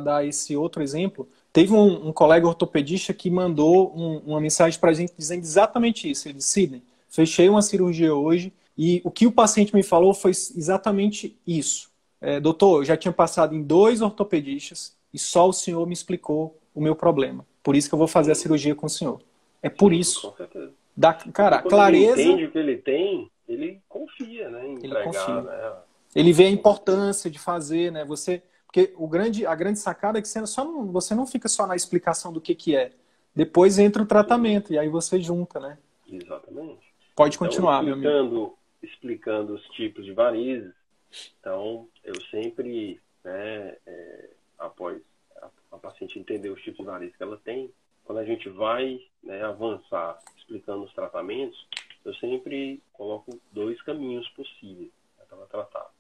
[0.02, 4.90] dar esse outro exemplo, Teve um, um colega ortopedista que mandou um, uma mensagem para
[4.90, 6.28] a gente dizendo exatamente isso.
[6.28, 10.30] Ele disse, Sidney, fechei uma cirurgia hoje e o que o paciente me falou foi
[10.30, 11.89] exatamente isso.
[12.20, 16.58] É, doutor, eu já tinha passado em dois ortopedistas e só o senhor me explicou
[16.74, 17.46] o meu problema.
[17.62, 19.20] Por isso que eu vou fazer a cirurgia com o senhor.
[19.62, 20.30] É por isso.
[20.30, 20.72] Com certeza.
[20.96, 22.20] Da, cara, clareza.
[22.20, 24.68] Ele entende o que ele tem, ele confia, né?
[24.68, 25.40] Em ele confia.
[25.42, 25.72] Né?
[26.14, 28.04] Ele vê a importância de fazer, né?
[28.04, 31.48] Você porque o grande, a grande sacada é que você, só não, você não fica
[31.48, 32.92] só na explicação do que, que é.
[33.34, 35.76] Depois entra o tratamento e aí você junta, né?
[36.08, 36.94] Exatamente.
[37.16, 38.58] Pode então, continuar, explicando, meu amigo.
[38.80, 40.72] Explicando os tipos de varizes,
[41.40, 45.00] então eu sempre, né, é, após
[45.36, 47.70] a, a, paciente entender os tipos de varizes que ela tem,
[48.04, 51.66] quando a gente vai né, avançar explicando os tratamentos,
[52.04, 55.90] eu sempre coloco dois caminhos possíveis né, para ela tratar.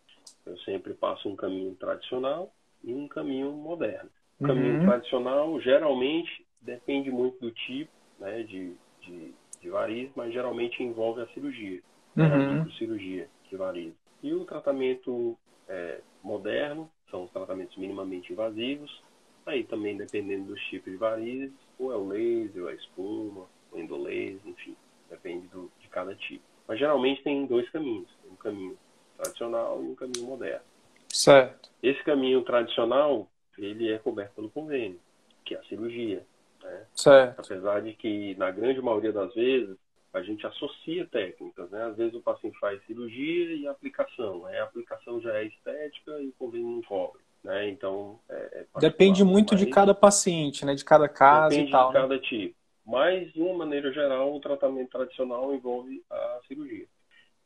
[0.44, 2.52] Eu sempre passo um caminho tradicional
[2.82, 4.10] e um caminho moderno.
[4.40, 4.86] O caminho uhum.
[4.86, 11.26] tradicional geralmente depende muito do tipo né, de, de, de variz, mas geralmente envolve a
[11.28, 11.80] cirurgia,
[12.16, 12.62] né, uhum.
[12.62, 13.92] a cirurgia de variz.
[14.22, 15.38] E o tratamento
[15.70, 19.02] é, moderno são os tratamentos minimamente invasivos,
[19.46, 23.46] aí também dependendo dos tipos de varizes, ou é o laser, ou é a espuma,
[23.72, 24.76] ou endolaser, enfim,
[25.08, 26.44] depende do, de cada tipo.
[26.68, 28.76] Mas geralmente tem dois caminhos, um caminho
[29.16, 30.64] tradicional e um caminho moderno.
[31.08, 31.70] Certo.
[31.82, 35.00] Esse caminho tradicional, ele é coberto pelo convênio,
[35.44, 36.24] que é a cirurgia.
[36.62, 36.86] Né?
[36.94, 37.40] Certo.
[37.40, 39.76] Apesar de que, na grande maioria das vezes,
[40.12, 41.84] a gente associa técnicas, né?
[41.84, 44.44] Às vezes o paciente faz cirurgia e aplicação.
[44.46, 47.20] Aí a aplicação já é estética e o convênio não cobre.
[47.44, 47.68] né?
[47.68, 50.74] Então, é, é depende muito de cada paciente, né?
[50.74, 51.88] De cada caso e tal.
[51.88, 52.00] de né?
[52.00, 52.20] cada né?
[52.20, 52.56] tipo.
[52.84, 56.86] Mas, de uma maneira geral, o tratamento tradicional envolve a cirurgia.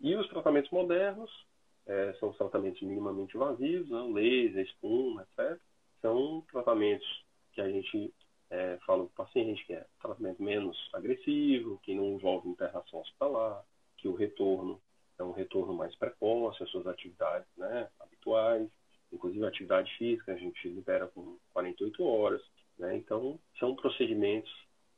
[0.01, 1.31] E os tratamentos modernos
[1.87, 4.01] é, são os tratamentos minimamente invasivos, né?
[4.11, 5.59] laser, espuma, etc.
[6.01, 7.07] São tratamentos
[7.53, 8.13] que a gente
[8.55, 13.65] é, fala para o paciente que é tratamento menos agressivo, que não envolve internação hospitalar,
[13.97, 14.81] que o retorno
[15.19, 18.69] é um retorno mais precoce às suas atividades né, habituais,
[19.13, 22.43] inclusive atividade física a gente libera com 48 horas.
[22.79, 22.97] Né?
[22.97, 24.53] Então, são procedimentos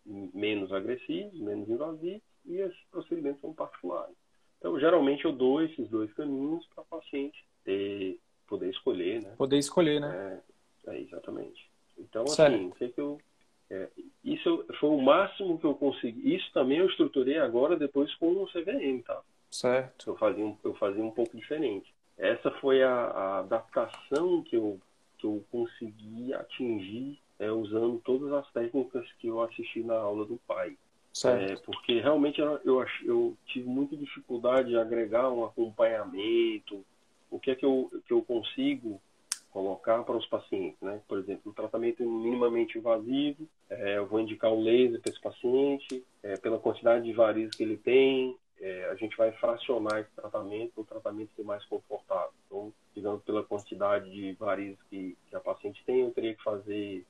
[0.04, 4.14] menos agressivos, menos invasivos, e esses procedimentos são particulares.
[4.58, 9.34] Então, geralmente eu dou esses dois caminhos para o paciente ter, poder escolher, né?
[9.36, 10.42] Poder escolher, né?
[10.86, 11.70] É, é exatamente.
[11.98, 13.18] Então, assim, sei que eu
[13.70, 13.88] é,
[14.24, 16.34] isso foi o máximo que eu consegui.
[16.34, 19.20] Isso também eu estruturei agora depois com o CVM, tá?
[19.50, 20.10] Certo.
[20.10, 21.92] Eu fazia um, eu fazia um pouco diferente.
[22.16, 24.80] Essa foi a, a adaptação que eu,
[25.18, 30.38] que eu consegui atingir é, usando todas as técnicas que eu assisti na aula do
[30.46, 30.76] pai.
[31.24, 36.84] É, porque realmente eu, eu, eu, tive muita dificuldade de agregar um acompanhamento,
[37.30, 39.00] o que é que eu, que eu consigo
[39.56, 41.00] colocar para os pacientes, né?
[41.08, 46.04] Por exemplo, um tratamento minimamente invasivo, é, eu vou indicar o laser para esse paciente,
[46.22, 50.72] é, pela quantidade de varizes que ele tem, é, a gente vai fracionar esse tratamento
[50.74, 52.34] para o tratamento ser mais confortável.
[52.46, 57.06] Então, digamos, pela quantidade de varizes que, que a paciente tem, eu teria que fazer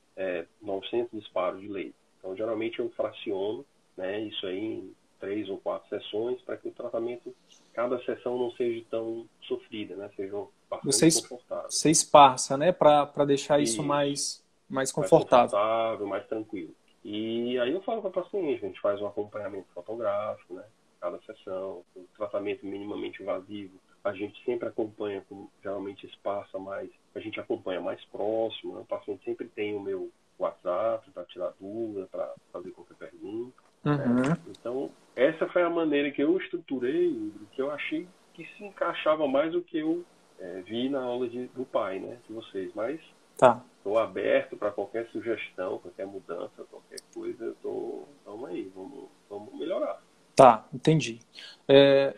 [0.61, 1.93] 900 é, disparos de laser.
[2.17, 3.65] Então, geralmente eu fraciono
[3.97, 7.35] né, isso aí em três ou quatro sessões para que o tratamento,
[7.73, 11.27] cada sessão não seja tão sofrida, né, seja bastante
[11.69, 15.37] você, esparça, né, para deixar isso, isso mais, mais confortável.
[15.37, 16.75] Mais confortável, mais tranquilo.
[17.03, 20.63] E aí eu falo para o paciente, a gente faz um acompanhamento fotográfico, né,
[20.99, 27.19] cada sessão, o tratamento minimamente invasivo, a gente sempre acompanha, com, geralmente espaça mais, a
[27.19, 28.81] gente acompanha mais próximo, né?
[28.81, 30.09] o paciente sempre tem o meu
[30.39, 33.55] WhatsApp para tirar dúvida, para fazer qualquer pergunta.
[33.85, 34.15] Uhum.
[34.15, 34.37] Né?
[34.47, 39.51] Então, essa foi a maneira que eu estruturei, que eu achei que se encaixava mais
[39.51, 40.05] do que eu
[40.39, 42.71] é, vi na aula de, do pai, né, de vocês.
[42.75, 42.99] Mas
[43.37, 43.61] tá.
[43.77, 47.55] estou aberto para qualquer sugestão, qualquer mudança, qualquer coisa.
[47.61, 50.01] Tô, vamos aí, vamos, vamos melhorar.
[50.35, 51.19] Tá, entendi.
[51.67, 52.15] É,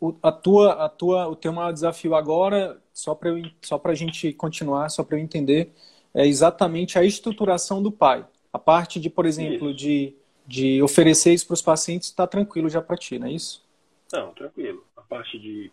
[0.00, 3.30] o, a tua, a tua, o teu maior desafio agora, só para
[3.62, 5.72] só a gente continuar, só para eu entender,
[6.14, 8.26] é exatamente a estruturação do pai.
[8.52, 10.16] A parte de, por exemplo, de,
[10.46, 13.64] de oferecer isso para os pacientes está tranquilo já para ti, não é isso?
[14.12, 14.84] Não, tranquilo.
[14.96, 15.70] A parte de,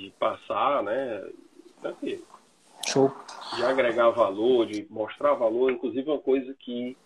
[0.00, 1.30] de passar, né,
[1.80, 2.26] tranquilo.
[2.86, 3.12] Show.
[3.56, 6.96] De agregar valor, de mostrar valor, inclusive uma coisa que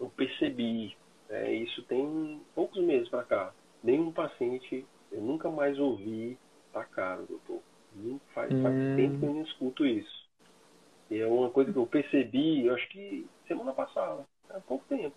[0.00, 0.96] eu percebi,
[1.28, 6.38] né, isso tem poucos meses para cá nenhum paciente, eu nunca mais ouvi,
[6.72, 7.60] tá caro, doutor.
[7.94, 8.62] Não faz, hum.
[8.62, 10.28] faz tempo que eu não escuto isso.
[11.10, 15.16] E é uma coisa que eu percebi, eu acho que semana passada, há pouco tempo.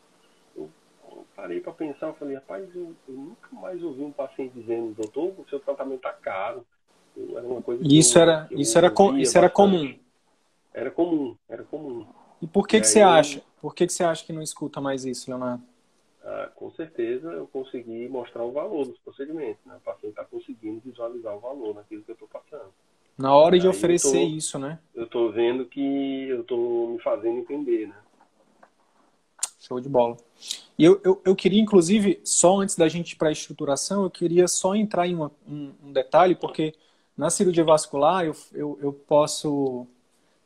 [0.55, 0.69] Eu,
[1.11, 4.95] eu parei para pensar, eu falei, rapaz, eu, eu, nunca mais ouvi um paciente dizendo,
[4.95, 6.65] doutor, o seu tratamento tá caro.
[7.15, 9.95] Era uma coisa isso eu, era, isso era, com, isso era comum.
[10.73, 12.05] Era comum, era comum.
[12.41, 13.41] E por que, que você acha?
[13.61, 15.63] Por que, que você acha que não escuta mais isso, Leonardo?
[16.23, 19.63] ah, com certeza eu consegui mostrar o valor dos procedimentos.
[19.65, 19.75] Né?
[19.75, 22.71] O paciente está conseguindo visualizar o valor naquilo que eu estou passando.
[23.17, 24.79] Na hora de oferecer tô, isso, né?
[24.95, 27.95] Eu estou vendo que eu estou me fazendo entender, né?
[29.59, 30.17] Show de bola.
[30.77, 34.09] E eu, eu, eu queria, inclusive, só antes da gente ir para a estruturação, eu
[34.09, 36.73] queria só entrar em uma, um, um, detalhe, porque
[37.17, 39.87] na cirurgia vascular eu, eu, eu posso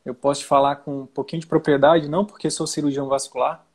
[0.04, 3.66] eu posso te falar com um pouquinho de propriedade, não porque sou cirurgião vascular,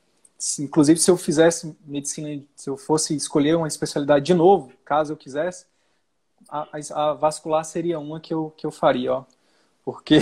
[0.60, 5.18] inclusive se eu fizesse medicina, se eu fosse escolher uma especialidade de novo, caso eu
[5.18, 5.66] quisesse,
[6.50, 9.26] a, a vascular seria uma que eu, que eu faria, ó.
[9.86, 10.20] Porque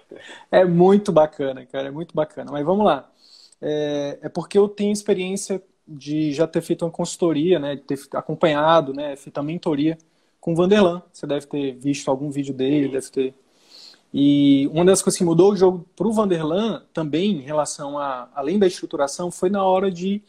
[0.50, 2.50] é muito bacana, cara, é muito bacana.
[2.50, 3.08] Mas vamos lá.
[3.60, 8.92] É, é, porque eu tenho experiência de já ter feito uma consultoria, né, ter acompanhado,
[8.92, 9.96] né, feito a mentoria
[10.46, 11.02] com o Vanderlan.
[11.12, 13.34] Você deve ter visto algum vídeo dele, deve ter
[14.14, 18.30] e uma das coisas que mudou o jogo para o Vanderlan também, em relação a,
[18.34, 20.22] além da estruturação, foi na hora de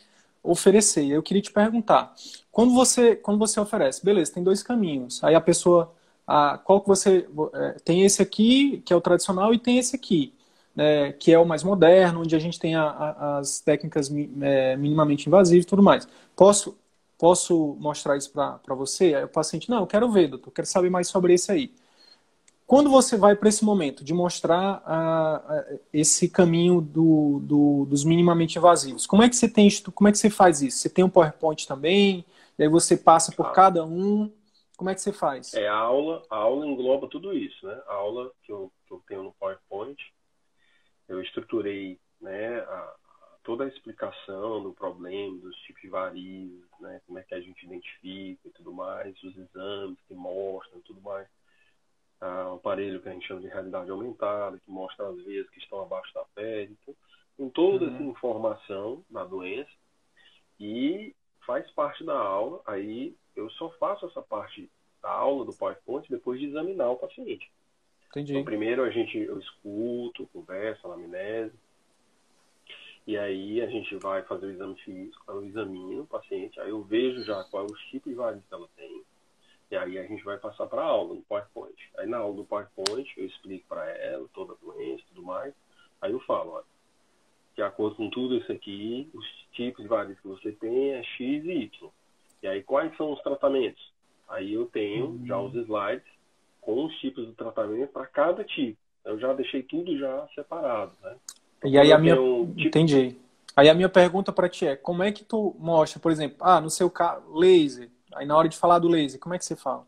[0.44, 1.06] oferecer.
[1.08, 2.14] Eu queria te perguntar,
[2.52, 5.24] quando você, quando você oferece, beleza, tem dois caminhos.
[5.24, 5.94] Aí a pessoa,
[6.26, 9.96] a, qual que você é, tem esse aqui que é o tradicional e tem esse
[9.96, 10.34] aqui,
[10.76, 14.12] né, que é o mais moderno, onde a gente tem a, a, as técnicas
[14.42, 16.08] é, minimamente invasivas e tudo mais.
[16.36, 16.78] Posso
[17.18, 19.16] posso mostrar isso para você?
[19.16, 21.74] Aí o paciente, não, eu quero ver, doutor, quero saber mais sobre esse aí.
[22.66, 24.84] Quando você vai para esse momento de mostrar
[25.94, 30.18] esse caminho do, do, dos minimamente invasivos, como é que você tem como é que
[30.18, 30.80] você faz isso?
[30.80, 32.26] Você tem um PowerPoint também?
[32.60, 33.52] E aí você passa por ah.
[33.52, 34.32] cada um?
[34.76, 35.54] Como é que você faz?
[35.54, 37.82] É a aula, a aula engloba tudo isso, né?
[37.88, 39.98] A aula que eu, que eu tenho no PowerPoint,
[41.08, 42.94] eu estruturei né, a,
[43.48, 47.66] toda a explicação do problema, dos tipos de varizes, né, como é que a gente
[47.66, 51.26] identifica e tudo mais, os exames que mostram tudo mais.
[52.20, 55.60] Ah, o aparelho que a gente chama de realidade aumentada, que mostra as veias que
[55.60, 56.76] estão abaixo da pele.
[56.82, 56.94] Então,
[57.38, 57.96] com toda uhum.
[57.96, 59.72] essa informação da doença
[60.60, 64.70] e faz parte da aula, aí eu só faço essa parte
[65.02, 67.50] da aula do PowerPoint depois de examinar o paciente.
[68.10, 68.34] Entendi.
[68.34, 71.54] Então, primeiro a gente, eu escuto, converso, anamnese,
[73.08, 76.84] e aí a gente vai fazer o exame físico, eu examino o paciente, aí eu
[76.84, 79.02] vejo já qual é o tipo de varizes que ela tem,
[79.72, 81.76] e aí a gente vai passar para a aula no PowerPoint.
[81.98, 85.54] Aí na aula do PowerPoint eu explico para ela toda a doença e tudo mais,
[86.02, 86.66] aí eu falo, olha,
[87.56, 91.46] de acordo com tudo isso aqui, os tipos de varizes que você tem é X
[91.46, 91.90] e Y.
[92.44, 93.92] E aí quais são os tratamentos?
[94.28, 95.26] Aí eu tenho uhum.
[95.26, 96.08] já os slides
[96.60, 98.78] com os tipos de tratamento para cada tipo.
[99.04, 101.16] Eu já deixei tudo já separado, né?
[101.64, 103.18] E aí a minha um entendi.
[103.56, 106.62] Aí a minha pergunta para ti é, como é que tu mostra, por exemplo, ah,
[106.62, 107.90] no seu caso, laser.
[108.14, 109.86] Aí na hora de falar do laser, como é que você fala?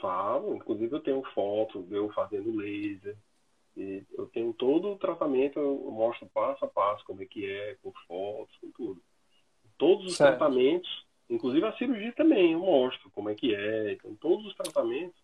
[0.00, 3.16] Falo, inclusive eu tenho foto eu fazendo laser.
[3.76, 7.76] E eu tenho todo o tratamento, eu mostro passo a passo como é que é,
[7.82, 9.02] com fotos, com tudo.
[9.76, 10.36] Todos os certo.
[10.36, 13.92] tratamentos, inclusive a cirurgia também, eu mostro como é que é.
[13.92, 15.20] Então, todos os tratamentos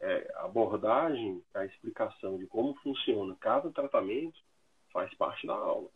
[0.00, 4.38] é, a abordagem, a explicação de como funciona cada tratamento
[4.92, 5.88] faz parte da aula.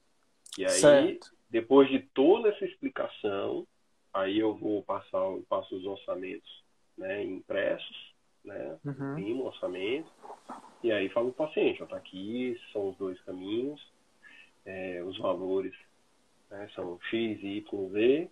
[0.58, 1.32] E aí, certo.
[1.48, 3.66] depois de toda essa explicação,
[4.12, 6.62] aí eu vou passar, eu passo os orçamentos
[6.96, 8.12] né, impressos,
[8.44, 9.16] né, uhum.
[9.16, 10.10] um orçamento,
[10.82, 13.80] e aí falo para o paciente, está aqui, são os dois caminhos,
[14.64, 15.74] é, os valores
[16.50, 18.30] né, são X, Y, Z,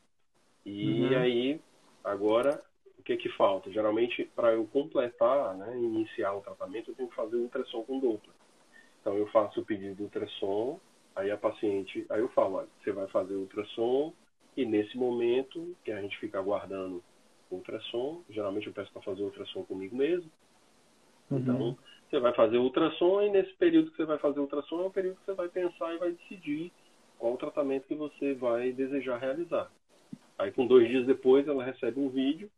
[0.66, 1.18] e uhum.
[1.18, 1.60] aí
[2.04, 2.62] agora
[3.00, 3.70] o que que falta?
[3.72, 7.98] Geralmente, para eu completar, né, iniciar o tratamento, eu tenho que fazer o ultrassom com
[7.98, 8.32] dupla.
[9.00, 10.78] Então, eu faço o pedido de ultrassom,
[11.16, 14.12] aí a paciente, aí eu falo, olha, você vai fazer o ultrassom
[14.56, 17.02] e nesse momento que a gente fica aguardando
[17.50, 20.30] o ultrassom, geralmente eu peço para fazer o ultrassom comigo mesmo.
[21.30, 21.38] Uhum.
[21.38, 21.78] Então,
[22.10, 24.86] você vai fazer o ultrassom e nesse período que você vai fazer o ultrassom é
[24.86, 26.70] o período que você vai pensar e vai decidir
[27.18, 29.70] qual o tratamento que você vai desejar realizar.
[30.38, 32.50] Aí, com dois dias depois, ela recebe um vídeo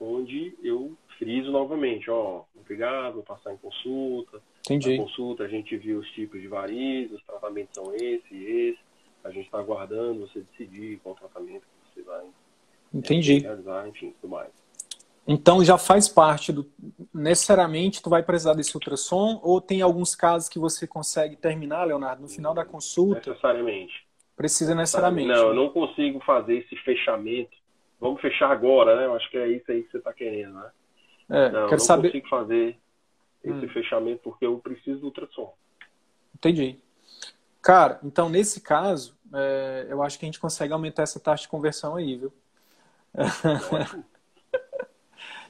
[0.00, 4.40] onde eu friso novamente, ó, obrigado, vou passar em consulta.
[4.64, 4.96] Entendi.
[4.96, 8.78] Na consulta a gente viu os tipos de varizes, os tratamentos são esse e esse.
[9.22, 12.24] A gente está aguardando você decidir qual tratamento que você vai
[12.92, 13.36] Entendi.
[13.36, 14.50] É, realizar, enfim, tudo mais.
[15.28, 16.66] Então já faz parte do.
[17.12, 22.22] Necessariamente tu vai precisar desse ultrassom ou tem alguns casos que você consegue terminar, Leonardo,
[22.22, 23.28] no final da consulta?
[23.28, 24.06] Necessariamente.
[24.34, 25.28] Precisa necessariamente.
[25.28, 27.59] Não, eu não consigo fazer esse fechamento
[28.00, 29.06] vamos fechar agora, né?
[29.06, 30.70] Eu acho que é isso aí que você está querendo, né?
[31.28, 32.08] É, não, quero não saber...
[32.08, 32.76] consigo fazer
[33.44, 33.68] esse hum.
[33.68, 35.54] fechamento porque eu preciso do ultrassom.
[36.34, 36.76] Entendi.
[37.62, 41.48] Cara, então nesse caso, é, eu acho que a gente consegue aumentar essa taxa de
[41.48, 42.32] conversão aí, viu?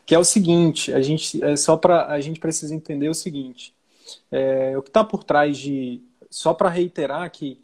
[0.05, 3.74] que é o seguinte, a gente é só para a gente precisa entender o seguinte,
[4.30, 7.61] é, o que está por trás de só para reiterar que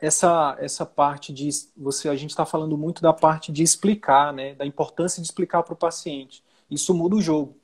[0.00, 4.54] essa essa parte de você a gente está falando muito da parte de explicar né
[4.54, 6.42] da importância de explicar para o paciente.
[6.70, 7.56] Isso muda o jogo.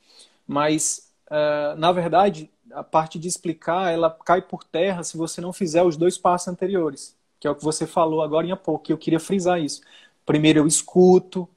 [0.46, 5.52] Mas uh, na verdade a parte de explicar ela cai por terra se você não
[5.52, 8.92] fizer os dois passos anteriores que é o que você falou agora em pouco e
[8.92, 9.80] eu queria frisar isso.
[10.24, 11.48] Primeiro eu escuto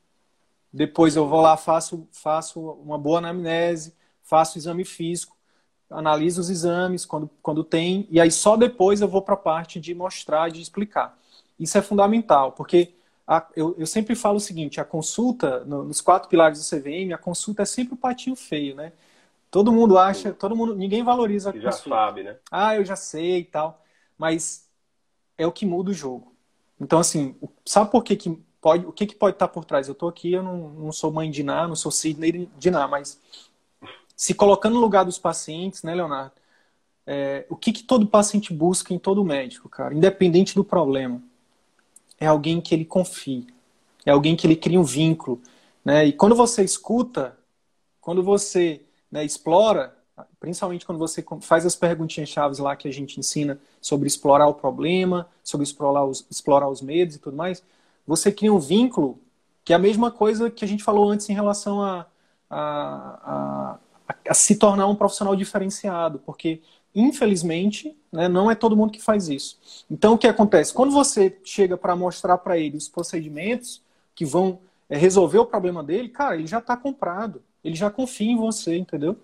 [0.73, 5.35] depois eu vou lá faço faço uma boa anamnese faço exame físico
[5.91, 9.79] analiso os exames quando, quando tem, e aí só depois eu vou para a parte
[9.79, 11.17] de mostrar, de explicar.
[11.59, 12.93] Isso é fundamental, porque
[13.27, 17.13] a, eu, eu, sempre falo o seguinte: a consulta, no, nos quatro pilares do CVM,
[17.13, 18.91] a consulta é sempre o patinho feio, né?
[19.51, 21.77] Todo mundo acha, todo mundo, ninguém valoriza a consulta.
[21.77, 22.37] Já sabe, né?
[22.49, 23.83] Ah, eu já sei e tal.
[24.17, 24.65] Mas
[25.37, 26.33] é o que muda o jogo.
[26.79, 27.35] Então, assim,
[27.65, 29.87] sabe por que, que pode, o que, que pode estar por trás?
[29.87, 32.87] Eu estou aqui, eu não, não sou mãe de Ná, não sou Sidney de Ná,
[32.87, 33.19] mas
[34.21, 36.33] se colocando no lugar dos pacientes, né, Leonardo?
[37.07, 41.19] É, o que, que todo paciente busca em todo médico, cara, independente do problema?
[42.19, 43.47] É alguém que ele confie,
[44.05, 45.41] é alguém que ele cria um vínculo,
[45.83, 46.05] né?
[46.05, 47.35] E quando você escuta,
[47.99, 49.97] quando você né, explora,
[50.39, 54.53] principalmente quando você faz as perguntinhas chaves lá que a gente ensina sobre explorar o
[54.53, 57.63] problema, sobre explorar os, explorar os medos e tudo mais,
[58.05, 59.19] você cria um vínculo
[59.65, 62.05] que é a mesma coisa que a gente falou antes em relação a,
[62.47, 62.59] a,
[63.23, 63.79] a
[64.27, 66.61] a, se tornar um profissional diferenciado, porque
[66.93, 69.59] infelizmente né, não é todo mundo que faz isso.
[69.89, 70.73] Então o que acontece?
[70.73, 73.81] Quando você chega para mostrar para ele os procedimentos
[74.13, 74.59] que vão
[74.89, 78.77] é, resolver o problema dele, cara, ele já está comprado, ele já confia em você,
[78.77, 79.17] entendeu?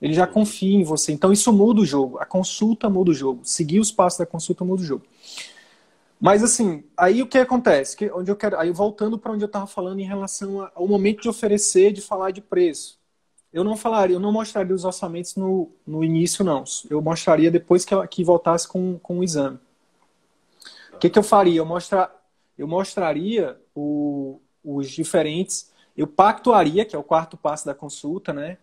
[0.00, 1.12] Ele já confia em você.
[1.12, 2.18] Então isso muda o jogo.
[2.18, 3.40] A consulta muda o jogo.
[3.44, 5.04] Seguir os passos da consulta muda o jogo.
[6.20, 7.96] Mas assim, aí o que acontece?
[7.96, 11.22] Que, onde eu quero, aí voltando para onde eu estava falando em relação ao momento
[11.22, 13.01] de oferecer, de falar de preço.
[13.52, 16.64] Eu não falaria, eu não mostraria os orçamentos no, no início, não.
[16.88, 19.58] Eu mostraria depois que, que voltasse com, com o exame.
[20.94, 21.58] O que, que eu faria?
[21.58, 22.10] Eu, mostra,
[22.56, 25.70] eu mostraria o, os diferentes.
[25.94, 28.56] Eu pactuaria, que é o quarto passo da consulta, né?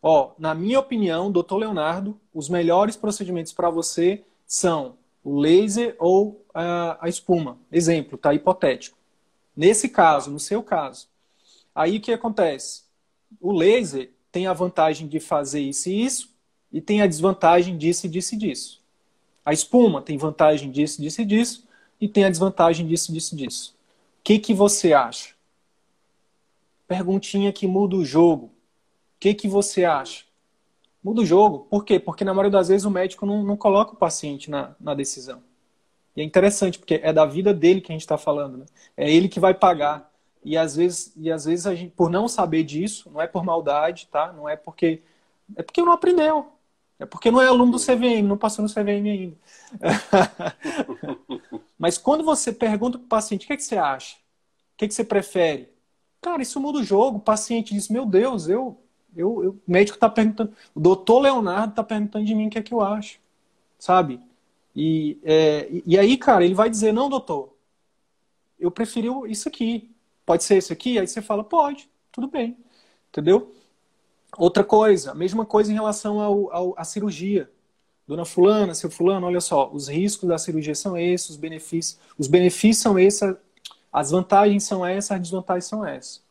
[0.00, 6.46] Ó, na minha opinião, doutor Leonardo, os melhores procedimentos para você são o laser ou
[6.54, 7.58] a, a espuma.
[7.70, 8.96] Exemplo, tá hipotético.
[9.54, 11.08] Nesse caso, no seu caso,
[11.74, 12.85] aí o que acontece?
[13.40, 16.36] O laser tem a vantagem de fazer isso e isso,
[16.72, 18.82] e tem a desvantagem disso, disso e disso.
[19.44, 21.66] A espuma tem vantagem disso, disso e disso,
[22.00, 23.76] e tem a desvantagem disso, disso e disso.
[24.20, 25.34] O que, que você acha?
[26.86, 28.46] Perguntinha que muda o jogo.
[28.46, 28.50] O
[29.20, 30.24] que, que você acha?
[31.02, 31.60] Muda o jogo.
[31.70, 32.00] Por quê?
[32.00, 35.42] Porque na maioria das vezes o médico não, não coloca o paciente na, na decisão.
[36.16, 38.58] E é interessante, porque é da vida dele que a gente está falando.
[38.58, 38.66] Né?
[38.96, 40.12] É ele que vai pagar.
[40.46, 43.44] E às vezes, e às vezes a gente, por não saber disso, não é por
[43.44, 44.32] maldade, tá?
[44.32, 45.02] Não é porque
[45.56, 46.46] é porque não aprendeu.
[47.00, 49.36] É porque não é aluno do CVM, não passou no CVM ainda.
[51.76, 54.16] Mas quando você pergunta para o paciente, o que, é que você acha?
[54.74, 55.68] O que, é que você prefere?
[56.22, 57.18] Cara, isso muda o jogo.
[57.18, 58.80] O paciente diz, meu Deus, eu,
[59.16, 59.50] eu, eu...
[59.50, 62.72] o médico está perguntando, o doutor Leonardo está perguntando de mim o que é que
[62.72, 63.18] eu acho.
[63.78, 64.20] Sabe?
[64.74, 67.52] E, é, e aí, cara, ele vai dizer, não, doutor,
[68.58, 69.95] eu preferi isso aqui.
[70.26, 70.98] Pode ser esse aqui?
[70.98, 72.58] Aí você fala, pode, tudo bem.
[73.08, 73.54] Entendeu?
[74.36, 77.48] Outra coisa, a mesma coisa em relação ao, ao, à cirurgia.
[78.06, 82.28] Dona fulana, seu fulano, olha só, os riscos da cirurgia são esses, os benefícios, os
[82.28, 83.36] benefícios são esses,
[83.92, 86.22] as vantagens são essas, as desvantagens são essas.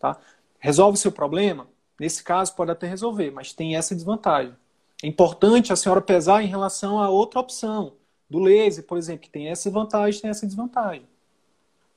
[0.00, 0.18] Tá?
[0.58, 1.68] Resolve o seu problema?
[1.98, 4.54] Nesse caso, pode até resolver, mas tem essa desvantagem.
[5.02, 7.94] É importante a senhora pesar em relação a outra opção,
[8.28, 11.06] do laser, por exemplo, que tem essa vantagem, tem essa desvantagem.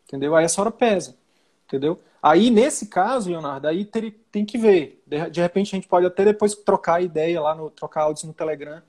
[0.05, 0.35] Entendeu?
[0.35, 1.17] Aí a senhora pesa.
[1.67, 1.99] Entendeu?
[2.21, 5.03] Aí, nesse caso, Leonardo, aí ter, tem que ver.
[5.05, 8.33] De, de, repente, a gente pode até depois trocar ideia lá, no, trocar áudios no
[8.33, 8.81] Telegram,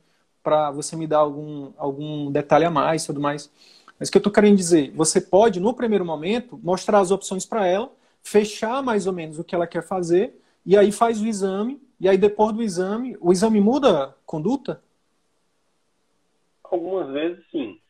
[0.43, 3.51] para você me dar algum, algum detalhe a mais tudo mais.
[3.99, 4.93] Mas o que eu estou querendo dizer?
[4.93, 7.91] Você pode, no primeiro momento, mostrar as opções para ela,
[8.23, 12.09] fechar mais ou menos o que ela quer fazer, e aí faz o exame, e
[12.09, 14.83] aí depois do exame, o exame muda a conduta?
[16.63, 17.81] Algumas vezes sim.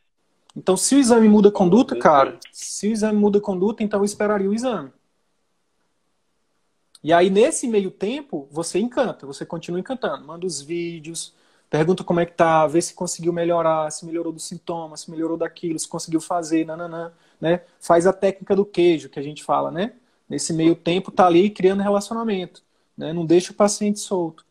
[0.56, 4.48] Então, se o exame muda conduta, cara, se o exame muda conduta, então eu esperaria
[4.48, 4.90] o exame.
[7.04, 10.26] E aí, nesse meio tempo, você encanta, você continua encantando.
[10.26, 11.34] Manda os vídeos,
[11.68, 15.36] pergunta como é que tá, vê se conseguiu melhorar, se melhorou dos sintomas, se melhorou
[15.36, 17.60] daquilo, se conseguiu fazer, nananã, né?
[17.78, 19.92] Faz a técnica do queijo, que a gente fala, né?
[20.28, 22.62] Nesse meio tempo, tá ali criando relacionamento,
[22.96, 23.12] né?
[23.12, 24.44] Não deixa o paciente solto.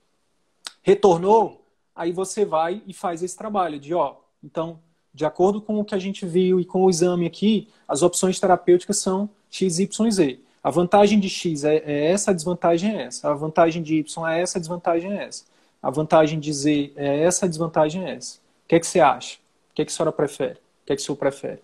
[0.83, 4.79] Retornou, aí você vai e faz esse trabalho de, ó, então,
[5.15, 8.37] de acordo com o que a gente viu e com o exame aqui, as opções
[8.37, 10.39] terapêuticas são X, Y Z.
[10.61, 13.31] A vantagem de X é, é essa, a desvantagem é essa.
[13.31, 15.45] A vantagem de Y é essa, a desvantagem é essa.
[15.81, 18.39] A vantagem de Z é essa, a desvantagem é essa.
[18.39, 19.37] O que é que você acha?
[19.71, 20.55] O que é que a senhora prefere?
[20.55, 21.61] O que é que o senhor prefere?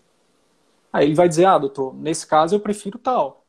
[0.93, 3.43] Aí ele vai dizer, ah, doutor, nesse caso eu prefiro tal.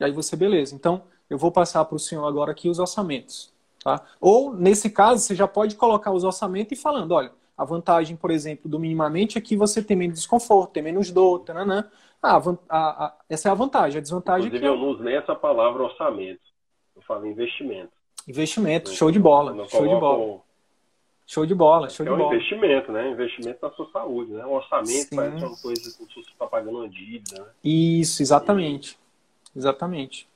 [0.00, 0.74] E aí você, beleza.
[0.74, 3.52] Então, eu vou passar para o senhor agora aqui os orçamentos.
[3.84, 4.00] Tá?
[4.18, 8.30] Ou, nesse caso, você já pode colocar os orçamentos e falando, olha, a vantagem, por
[8.30, 11.88] exemplo, do minimamente é que você tem menos desconforto, tem menos dor, tananã.
[12.22, 13.98] Ah, a, a, essa é a vantagem.
[13.98, 14.74] A desvantagem Inclusive, é que...
[14.74, 16.40] eu não uso nem essa palavra orçamento.
[16.94, 17.92] Eu falo investimento.
[18.28, 19.66] Investimento, show de bola.
[19.68, 20.40] Show de bola.
[21.26, 22.34] Show de bola, show é de um bola.
[22.34, 23.10] investimento, né?
[23.10, 24.44] Investimento na sua saúde, né?
[24.44, 25.16] Um orçamento Sim.
[25.16, 27.46] parece uma coisa como se você está pagando uma dívida, né?
[27.64, 28.98] Isso, exatamente.
[29.54, 29.58] E...
[29.58, 30.28] Exatamente.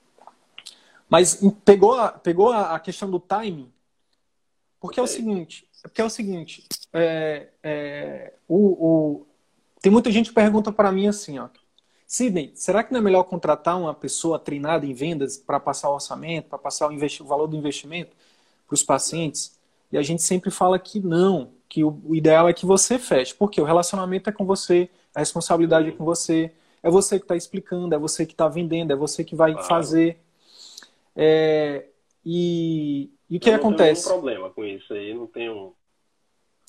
[1.09, 3.71] Mas pegou a, pegou a questão do timing,
[4.81, 9.27] porque é o seguinte, porque é o seguinte, é, é, o, o,
[9.81, 11.49] tem muita gente que pergunta para mim assim, ó,
[12.07, 15.95] Sidney, será que não é melhor contratar uma pessoa treinada em vendas para passar o
[15.95, 18.17] orçamento, para passar o, o, valor do investimento
[18.67, 19.59] para os pacientes?
[19.91, 23.35] E a gente sempre fala que não, que o, o, ideal é que você feche,
[23.35, 27.35] porque o relacionamento é com você, a responsabilidade é com você, é você que está
[27.35, 29.67] explicando, é você que está vendendo, é você que vai claro.
[29.67, 30.21] fazer.
[31.17, 31.87] É,
[32.25, 34.09] e, e o que Eu acontece?
[34.09, 35.75] Não tenho nenhum problema com isso aí, não tenho.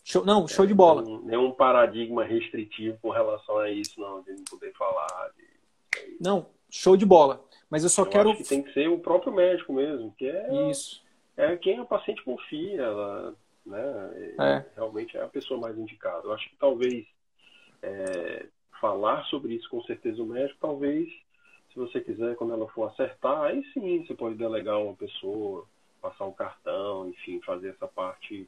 [0.04, 1.04] Show, não, show é, de bola.
[1.24, 5.32] Nenhum paradigma restritivo com relação a isso, não, de não poder falar.
[5.36, 6.18] De...
[6.20, 7.44] Não, show de bola.
[7.70, 8.36] Mas eu só eu quero.
[8.36, 10.70] que tem que ser o próprio médico mesmo, que é.
[10.70, 11.06] Isso.
[11.36, 13.36] É quem o paciente confia, ela,
[13.66, 14.36] né?
[14.40, 14.66] É.
[14.76, 16.26] Realmente é a pessoa mais indicada.
[16.26, 17.06] Eu acho que talvez
[17.84, 18.48] é,
[18.80, 21.08] falar sobre isso com certeza o médico, talvez,
[21.72, 25.68] se você quiser, quando ela for acertar, aí sim você pode delegar uma pessoa
[26.10, 28.48] passar um cartão, enfim, fazer essa parte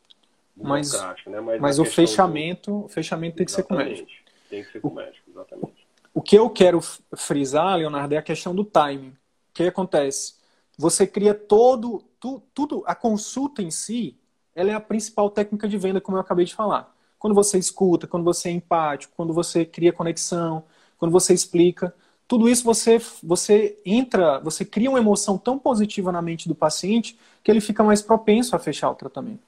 [0.55, 0.91] mas,
[1.25, 1.39] né?
[1.41, 2.85] Mas, mas o fechamento, do...
[2.85, 4.09] o fechamento tem que ser com o médico.
[4.49, 5.87] Tem que ser com o médico, exatamente.
[6.13, 6.81] O que eu quero
[7.15, 9.09] frisar, Leonardo, é a questão do timing.
[9.09, 10.35] O que acontece?
[10.77, 14.17] Você cria todo, tu, tudo, a consulta em si,
[14.55, 16.93] ela é a principal técnica de venda, como eu acabei de falar.
[17.17, 20.63] Quando você escuta, quando você é empático, quando você cria conexão,
[20.97, 21.93] quando você explica,
[22.29, 27.17] tudo isso você, você entra, você cria uma emoção tão positiva na mente do paciente
[27.43, 29.41] que ele fica mais propenso a fechar o tratamento.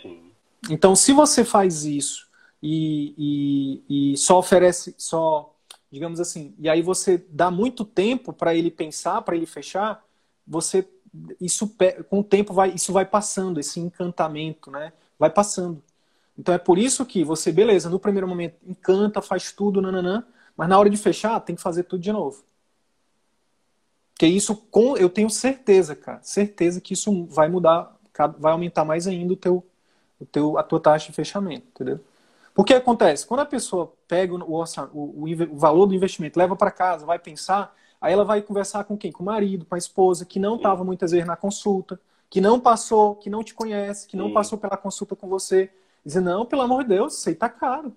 [0.00, 0.18] Sim.
[0.70, 2.26] Então, se você faz isso
[2.62, 5.54] e, e, e só oferece, só,
[5.90, 10.02] digamos assim, e aí você dá muito tempo para ele pensar, para ele fechar,
[10.46, 10.88] você
[11.38, 11.76] isso
[12.08, 14.94] com o tempo vai isso vai passando esse encantamento, né?
[15.18, 15.82] Vai passando.
[16.38, 20.24] Então é por isso que você, beleza, no primeiro momento encanta, faz tudo, nananã,
[20.56, 22.44] mas na hora de fechar, tem que fazer tudo de novo.
[24.12, 27.96] Porque isso, com, eu tenho certeza, cara, certeza que isso vai mudar,
[28.38, 29.66] vai aumentar mais ainda o teu,
[30.20, 32.00] o teu, a tua taxa de fechamento, entendeu?
[32.54, 37.06] Porque acontece, quando a pessoa pega o, o, o, valor do investimento, leva para casa,
[37.06, 39.10] vai pensar, aí ela vai conversar com quem?
[39.10, 41.98] Com o marido, com a esposa, que não estava muitas vezes na consulta,
[42.28, 44.34] que não passou, que não te conhece, que não Sim.
[44.34, 45.70] passou pela consulta com você.
[46.04, 47.94] Dizer, não, pelo amor de Deus, isso aí tá caro.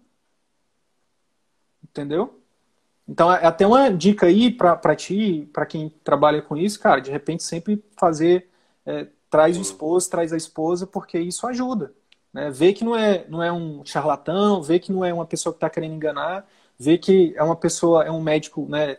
[1.83, 2.41] Entendeu?
[3.07, 7.11] Então, é até uma dica aí para ti, para quem trabalha com isso, cara, de
[7.11, 8.49] repente sempre fazer,
[8.85, 11.93] é, traz o esposo, traz a esposa, porque isso ajuda.
[12.33, 12.49] Né?
[12.51, 15.57] Vê que não é, não é um charlatão, vê que não é uma pessoa que
[15.57, 16.47] está querendo enganar,
[16.79, 18.97] vê que é uma pessoa, é um médico né,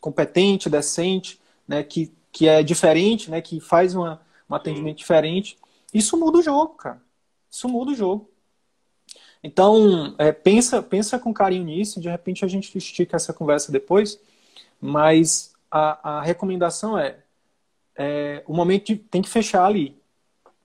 [0.00, 5.58] competente, decente, né, que, que é diferente, né, que faz uma, um atendimento diferente.
[5.92, 7.00] Isso muda o jogo, cara.
[7.50, 8.31] Isso muda o jogo.
[9.42, 14.20] Então, é, pensa, pensa com carinho nisso, de repente a gente estica essa conversa depois,
[14.80, 17.18] mas a, a recomendação é,
[17.96, 19.96] é, o momento de, tem que fechar ali,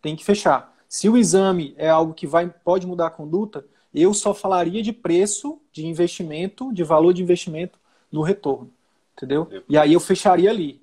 [0.02, 0.76] tem que fechar.
[0.88, 4.94] Se o exame é algo que vai, pode mudar a conduta, eu só falaria de
[4.94, 7.80] preço de investimento, de valor de investimento
[8.12, 8.72] no retorno,
[9.16, 9.50] entendeu?
[9.68, 10.82] E aí eu fecharia ali,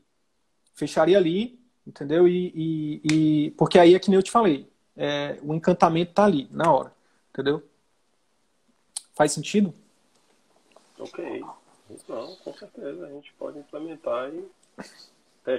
[0.75, 2.27] fecharia ali, entendeu?
[2.27, 6.25] E, e, e porque aí é que nem eu te falei, é, o encantamento tá
[6.25, 6.93] ali na hora,
[7.33, 7.63] entendeu?
[9.15, 9.75] Faz sentido?
[10.99, 11.45] Ok.
[11.91, 14.49] Então, com certeza, a gente pode implementar e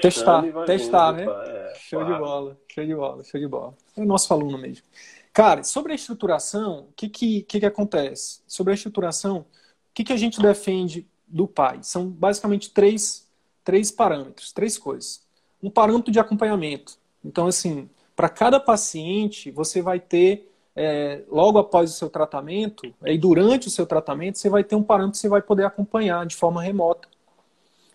[0.02, 1.24] testar, testar, né?
[1.24, 2.14] É, show claro.
[2.14, 3.74] de bola, show de bola, show de bola.
[3.96, 4.86] É o nosso aluno mesmo.
[5.32, 8.42] Cara, sobre a estruturação, o que, que, que, que acontece?
[8.48, 9.46] Sobre a estruturação, o
[9.94, 11.80] que, que a gente defende do pai?
[11.84, 13.30] São basicamente três,
[13.64, 15.22] três parâmetros, três coisas.
[15.62, 16.98] Um parâmetro de acompanhamento.
[17.24, 23.18] Então, assim, para cada paciente, você vai ter é, logo após o seu tratamento e
[23.18, 26.36] durante o seu tratamento, você vai ter um parâmetro que você vai poder acompanhar de
[26.36, 27.08] forma remota.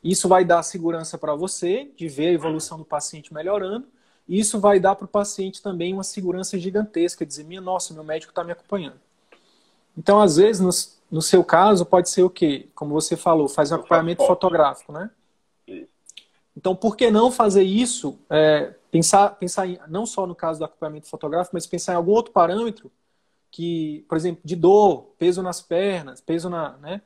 [0.03, 3.87] Isso vai dar segurança para você de ver a evolução do paciente melhorando.
[4.27, 8.05] E isso vai dar para o paciente também uma segurança gigantesca, dizer, minha nossa, meu
[8.05, 9.01] médico está me acompanhando.
[9.99, 12.69] Então, às vezes, no, no, seu caso, pode ser o quê?
[12.75, 15.11] Como você falou, faz um acompanhamento fotográfico, né?
[16.57, 18.19] Então, por que não fazer isso?
[18.31, 22.13] É, pensar, pensar em, não só no caso do acompanhamento fotográfico, mas pensar em algum
[22.13, 22.91] outro parâmetro
[23.51, 27.03] que, por exemplo, de dor, peso nas pernas, peso na, né?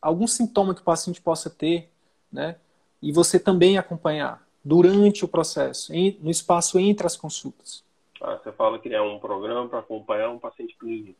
[0.00, 1.90] Algum sintoma que o paciente possa ter,
[2.32, 2.56] né?
[3.00, 7.84] E você também acompanhar durante o processo, em, no espaço entre as consultas.
[8.20, 11.18] Ah, você fala criar um programa para acompanhar um paciente clínico,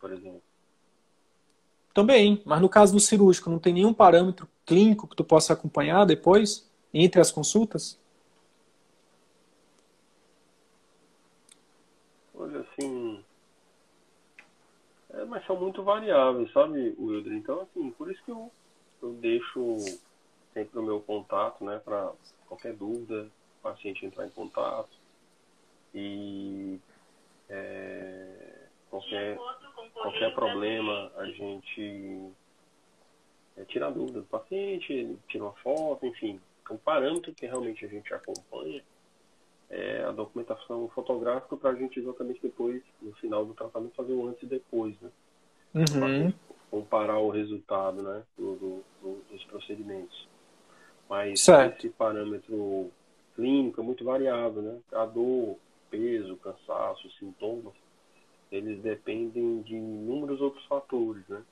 [0.00, 0.42] por exemplo.
[1.92, 6.04] Também, mas no caso do cirúrgico, não tem nenhum parâmetro clínico que tu possa acompanhar
[6.04, 6.66] depois?
[6.92, 7.98] entre as consultas?
[12.34, 13.24] Olha, assim.
[15.10, 17.32] É, mas são muito variáveis, sabe, Wilder?
[17.32, 18.50] Então, assim, por isso que eu,
[19.02, 19.76] eu deixo
[20.52, 22.12] sempre o meu contato, né, para
[22.46, 24.90] qualquer dúvida, o paciente entrar em contato.
[25.94, 26.78] E
[27.48, 29.38] é, qualquer,
[29.92, 32.30] qualquer problema, a gente
[33.56, 37.88] é, tira a dúvida do paciente, tira uma foto, enfim, o parâmetro que realmente a
[37.88, 38.82] gente acompanha
[39.70, 44.28] é a documentação fotográfica para a gente exatamente depois, no final do tratamento, fazer o
[44.28, 45.10] antes e depois, né?
[45.74, 46.32] Uhum.
[46.70, 50.28] Comparar o resultado, né, do, do, do, dos procedimentos.
[51.08, 51.78] Mas certo.
[51.78, 52.90] esse parâmetro
[53.34, 54.78] clínico é muito variável, né?
[54.92, 55.56] A dor,
[55.90, 57.74] peso, cansaço, sintomas,
[58.50, 61.42] eles dependem de inúmeros outros fatores, né?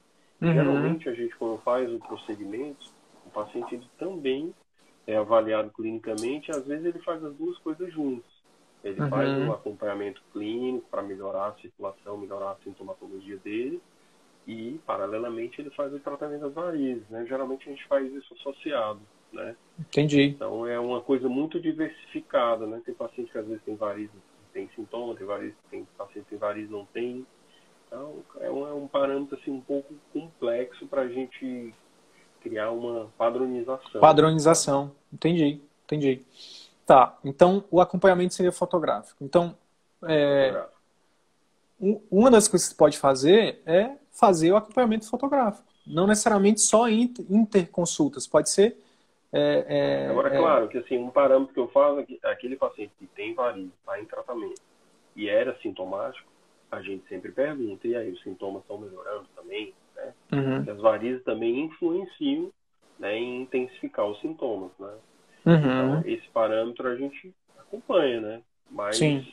[0.40, 0.52] Uhum.
[0.52, 2.90] Geralmente a gente quando faz o procedimento,
[3.26, 4.54] o paciente ele também
[5.06, 8.32] é avaliado clinicamente, às vezes ele faz as duas coisas juntas.
[8.82, 9.08] Ele uhum.
[9.08, 13.80] faz um acompanhamento clínico para melhorar a circulação, melhorar a sintomatologia dele
[14.46, 17.08] e, paralelamente, ele faz o tratamento das varizes.
[17.08, 17.24] Né?
[17.26, 19.00] Geralmente a gente faz isso associado.
[19.32, 19.56] né?
[19.78, 20.22] Entendi.
[20.22, 22.80] Então é uma coisa muito diversificada, né?
[22.84, 24.14] Tem paciente que às vezes tem varizes,
[24.52, 27.26] tem sintoma, tem varizes, tem paciente que tem varizes não tem.
[27.86, 31.74] Então é um, é um parâmetro assim um pouco complexo para a gente
[32.44, 34.00] criar uma padronização.
[34.00, 36.22] Padronização, entendi, entendi.
[36.86, 39.24] Tá, então o acompanhamento seria fotográfico.
[39.24, 39.56] Então,
[40.06, 40.62] é,
[42.10, 45.66] uma das coisas que você pode fazer é fazer o acompanhamento fotográfico.
[45.86, 48.76] Não necessariamente só inter, interconsultas, pode ser.
[49.32, 52.56] É, é, Agora, é claro que assim, um parâmetro que eu faço é que aquele
[52.56, 54.62] paciente que tem varizes, está em tratamento
[55.16, 56.28] e era sintomático,
[56.70, 59.72] a gente sempre pergunta, e aí, os sintomas estão melhorando também?
[59.94, 60.12] Né?
[60.32, 60.72] Uhum.
[60.72, 62.50] As varizes também influenciam
[62.98, 64.92] né, em intensificar os sintomas, né?
[65.46, 65.56] Uhum.
[65.56, 68.42] Então, esse parâmetro a gente acompanha, né?
[68.70, 69.26] Mas Sim.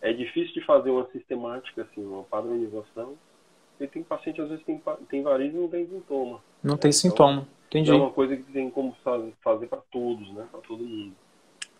[0.00, 3.16] é difícil de fazer uma sistemática, assim, uma padronização.
[3.72, 6.40] Porque tem paciente, às vezes, tem, tem varizes e não tem sintoma.
[6.62, 6.80] Não né?
[6.80, 7.48] tem então, sintoma.
[7.68, 7.90] Entendi.
[7.90, 8.96] É uma coisa que tem como
[9.42, 10.46] fazer para todos, né?
[10.50, 11.14] Para todo mundo.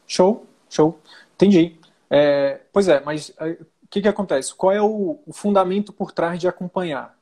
[0.07, 0.99] Show, show.
[1.35, 1.77] Entendi.
[2.09, 4.55] É, pois é, mas é, o que, que acontece?
[4.55, 7.17] Qual é o, o, fundamento por trás de acompanhar?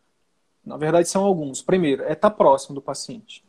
[0.69, 1.63] Na verdade, são alguns.
[1.63, 3.43] Primeiro, é estar próximo do paciente.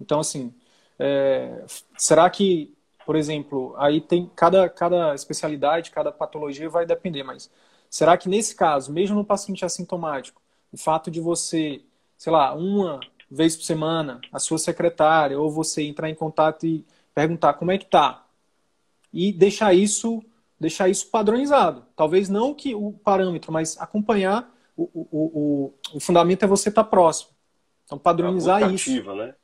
[0.00, 0.52] Então, assim,
[0.98, 1.64] é,
[1.96, 2.74] será que,
[3.06, 7.50] por exemplo, aí tem cada, cada especialidade, cada patologia vai depender, mas
[7.88, 10.40] será que nesse caso, mesmo no paciente assintomático,
[10.70, 11.82] o fato de você,
[12.16, 13.00] sei lá, uma
[13.30, 16.84] vez por semana, a sua secretária, ou você entrar em contato e
[17.14, 18.26] perguntar como é que tá,
[19.12, 20.22] e deixar isso,
[20.58, 21.84] deixar isso padronizado.
[21.96, 24.54] Talvez não que o parâmetro, mas acompanhar
[24.84, 27.30] o, o, o, o fundamento é você estar tá próximo.
[27.84, 29.02] Então, padronizar é isso.
[29.14, 29.34] Né?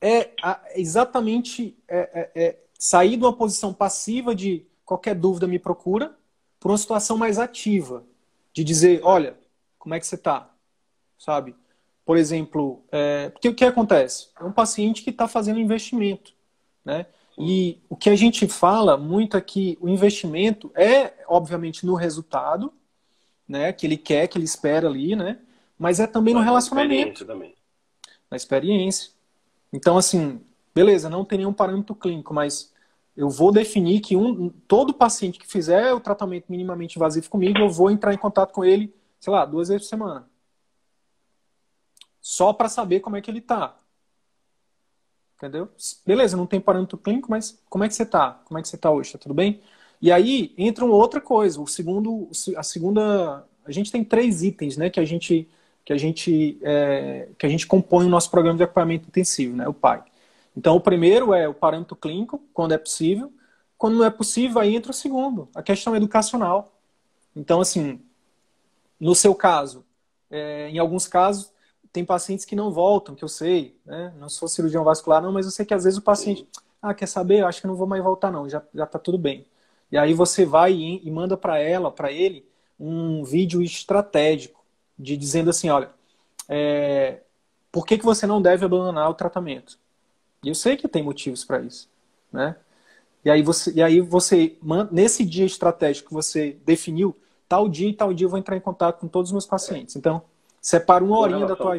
[0.00, 0.30] é
[0.76, 6.14] exatamente é, é, é, sair de uma posição passiva de qualquer dúvida me procura
[6.60, 8.04] para uma situação mais ativa
[8.52, 9.36] de dizer, olha,
[9.78, 10.50] como é que você está,
[11.18, 11.54] sabe?
[12.04, 14.28] Por exemplo, é, porque o que acontece?
[14.40, 16.32] É um paciente que está fazendo investimento,
[16.84, 17.06] né?
[17.40, 22.72] E o que a gente fala muito aqui, o investimento é, obviamente, no resultado,
[23.48, 23.72] né?
[23.72, 25.38] Que ele quer, que ele espera ali, né?
[25.78, 27.24] Mas é também no relacionamento.
[27.24, 27.54] Também.
[28.30, 29.10] Na experiência.
[29.72, 30.40] Então, assim,
[30.74, 32.72] beleza, não tem nenhum parâmetro clínico, mas
[33.16, 37.70] eu vou definir que um, todo paciente que fizer o tratamento minimamente invasivo comigo, eu
[37.70, 40.28] vou entrar em contato com ele, sei lá, duas vezes por semana.
[42.20, 43.76] Só para saber como é que ele está.
[45.36, 45.68] Entendeu?
[46.04, 48.32] Beleza, não tem parâmetro clínico, mas como é que você está?
[48.44, 49.12] Como é que você está hoje?
[49.12, 49.62] Tá tudo bem?
[50.00, 51.60] E aí entra uma outra coisa.
[51.60, 55.48] O segundo, a segunda, a gente tem três itens, né, que a gente
[55.84, 59.66] que a gente, é, que a gente compõe o nosso programa de acompanhamento intensivo, né,
[59.66, 60.02] o PAI.
[60.54, 63.32] Então, o primeiro é o parâmetro clínico, quando é possível.
[63.78, 66.74] Quando não é possível, aí entra o segundo, a questão educacional.
[67.34, 68.02] Então, assim,
[69.00, 69.82] no seu caso,
[70.30, 71.50] é, em alguns casos,
[71.92, 74.12] tem pacientes que não voltam, que eu sei, né?
[74.18, 76.46] não sou cirurgião vascular não, mas eu sei que às vezes o paciente,
[76.82, 79.16] ah, quer saber, eu acho que não vou mais voltar não, já, já tá tudo
[79.16, 79.46] bem.
[79.90, 82.46] E aí você vai e, manda para ela, para ele,
[82.78, 84.64] um vídeo estratégico
[84.98, 85.90] de dizendo assim, olha,
[86.48, 87.20] é,
[87.72, 89.78] por que, que você não deve abandonar o tratamento?
[90.42, 91.88] E eu sei que tem motivos para isso,
[92.32, 92.56] né?
[93.24, 94.56] E aí você, e aí você
[94.90, 97.16] nesse dia estratégico que você definiu,
[97.48, 99.96] tal dia e tal dia eu vou entrar em contato com todos os meus pacientes.
[99.96, 100.22] Então,
[100.60, 101.76] separa uma horinha da tua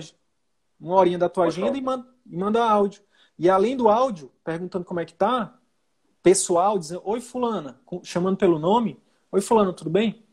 [0.79, 3.01] uma horinha da tua agenda e manda, e manda áudio.
[3.37, 5.58] E além do áudio, perguntando como é que tá,
[6.23, 8.99] pessoal dizendo: "Oi fulana", chamando pelo nome:
[9.31, 10.23] "Oi fulano, tudo bem?"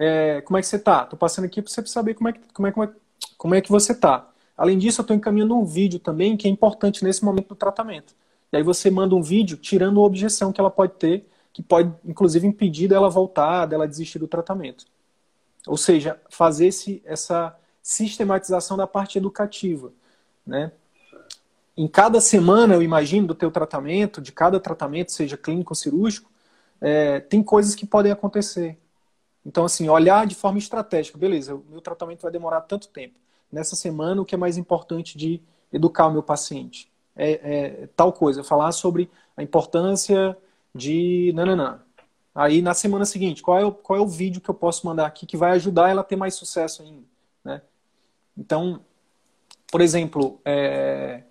[0.00, 1.02] é, como é que você está?
[1.02, 2.92] Estou passando aqui para você saber como é, que, como, é, como, é,
[3.36, 4.30] como é que você está.
[4.56, 8.14] Além disso, eu estou encaminhando um vídeo também que é importante nesse momento do tratamento.
[8.50, 11.92] E aí você manda um vídeo tirando a objeção que ela pode ter, que pode,
[12.02, 14.86] inclusive, impedir dela voltar, dela desistir do tratamento.
[15.66, 19.92] Ou seja, fazer esse, essa sistematização da parte educativa.
[20.46, 20.72] Né?
[21.80, 26.30] Em cada semana, eu imagino, do teu tratamento, de cada tratamento, seja clínico ou cirúrgico,
[26.78, 28.78] é, tem coisas que podem acontecer.
[29.46, 31.16] Então, assim, olhar de forma estratégica.
[31.16, 33.14] Beleza, o meu tratamento vai demorar tanto tempo.
[33.50, 35.40] Nessa semana, o que é mais importante de
[35.72, 36.92] educar o meu paciente?
[37.16, 37.30] É,
[37.84, 40.36] é tal coisa, falar sobre a importância
[40.74, 41.80] de nananã.
[42.34, 45.06] Aí, na semana seguinte, qual é, o, qual é o vídeo que eu posso mandar
[45.06, 47.06] aqui que vai ajudar ela a ter mais sucesso ainda?
[47.42, 47.62] Né?
[48.36, 48.84] Então,
[49.72, 51.22] por exemplo, é,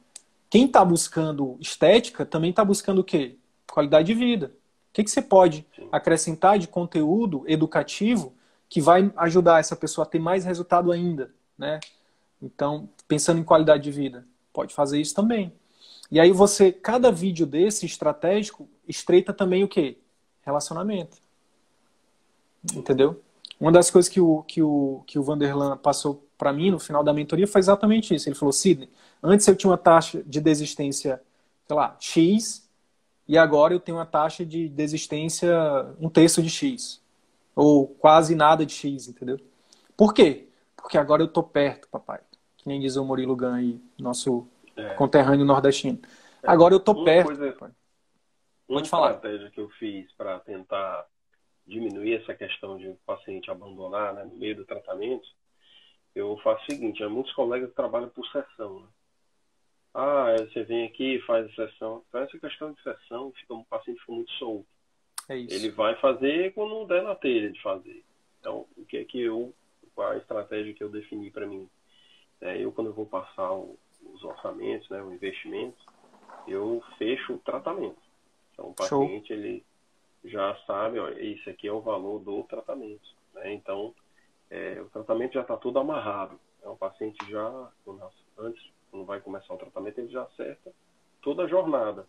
[0.50, 3.38] quem está buscando estética também está buscando o quê?
[3.72, 4.48] Qualidade de vida.
[4.90, 8.34] O que, que você pode acrescentar de conteúdo educativo
[8.68, 11.80] que vai ajudar essa pessoa a ter mais resultado ainda, né?
[12.42, 15.54] Então, pensando em qualidade de vida, pode fazer isso também.
[16.12, 19.98] E aí você, cada vídeo desse estratégico, estreita também o quê?
[20.42, 21.18] Relacionamento.
[22.74, 23.22] Entendeu?
[23.60, 27.04] Uma das coisas que o, que o, que o Vanderlan passou para mim no final
[27.04, 28.28] da mentoria foi exatamente isso.
[28.28, 28.90] Ele falou, Sidney,
[29.22, 31.22] antes eu tinha uma taxa de desistência
[31.70, 32.68] sei lá, X,
[33.28, 35.56] e agora eu tenho uma taxa de desistência
[36.00, 37.00] um terço de X.
[37.56, 39.40] Ou quase nada de X, entendeu?
[39.96, 40.48] Por quê?
[40.76, 42.22] Porque agora eu tô perto, papai.
[42.58, 44.96] Que nem diz o Murilo aí, nosso é.
[44.96, 46.00] conterrâneo nordestino.
[46.42, 46.50] É.
[46.50, 47.28] Agora eu tô uma perto.
[47.28, 47.72] Coisa, papai.
[48.68, 49.14] Uma falar.
[49.14, 51.06] estratégia que eu fiz para tentar
[51.68, 55.28] diminuir essa questão de o paciente abandonar né, no meio do tratamento,
[56.16, 58.82] eu faço o seguinte, muitos colegas trabalham por sessão.
[58.82, 58.88] Né?
[59.94, 62.04] Ah, você vem aqui faz a sessão.
[62.08, 64.68] Então, essa questão de sessão, fica, o paciente fica muito solto.
[65.28, 68.04] É Ele vai fazer quando der na telha de fazer.
[68.40, 69.54] Então, o que é que eu,
[69.94, 71.70] qual a estratégia que eu defini para mim?
[72.42, 73.78] É, eu, quando eu vou passar o,
[74.14, 75.78] os orçamentos, né, o investimento,
[76.48, 78.00] eu fecho o tratamento.
[78.54, 79.38] Então, o paciente, Show.
[79.38, 79.64] ele
[80.26, 83.08] já sabe, ó, isso aqui é o valor do tratamento.
[83.34, 83.54] Né?
[83.54, 83.94] Então,
[84.50, 86.40] é, o tratamento já está tudo amarrado.
[86.64, 87.70] É, o paciente já,
[88.38, 90.72] antes quando vai começar o tratamento, ele já acerta
[91.22, 92.06] toda a jornada.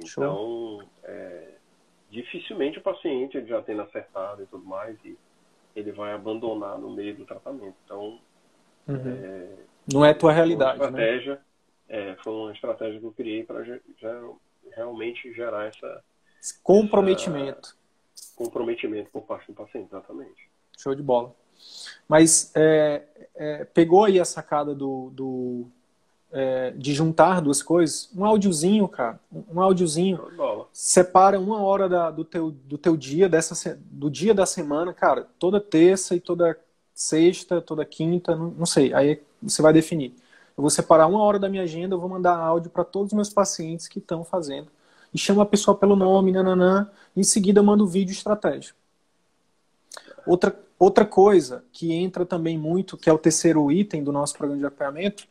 [0.00, 1.54] Então, é,
[2.10, 5.16] dificilmente o paciente ele já tendo acertado e tudo mais, e
[5.74, 7.76] ele vai abandonar no meio do tratamento.
[7.84, 8.20] Então,
[8.88, 9.24] uhum.
[9.24, 9.56] é,
[9.92, 10.86] não é tua realidade, né?
[10.86, 11.40] estratégia, né?
[11.88, 13.64] É, foi uma estratégia que eu criei para
[14.72, 16.04] realmente gerar essa
[16.62, 17.76] comprometimento,
[18.14, 20.50] essa, comprometimento por parte do paciente, exatamente.
[20.76, 21.34] Show de bola.
[22.08, 23.02] Mas é,
[23.34, 25.66] é, pegou aí a sacada do, do,
[26.32, 30.20] é, de juntar duas coisas, um áudiozinho, cara, um áudiozinho,
[30.72, 35.26] separa uma hora da, do, teu, do teu dia, dessa, do dia da semana, cara,
[35.38, 36.58] toda terça e toda
[36.94, 40.14] sexta, toda quinta, não, não sei, aí você vai definir.
[40.56, 43.16] Eu vou separar uma hora da minha agenda, eu vou mandar áudio para todos os
[43.16, 44.68] meus pacientes que estão fazendo.
[45.14, 48.74] E chamo a pessoa pelo nome, nananã, em seguida eu mando o vídeo estratégia.
[50.26, 54.60] Outra, outra coisa que entra também muito, que é o terceiro item do nosso programa
[54.60, 55.26] de acompanhamento,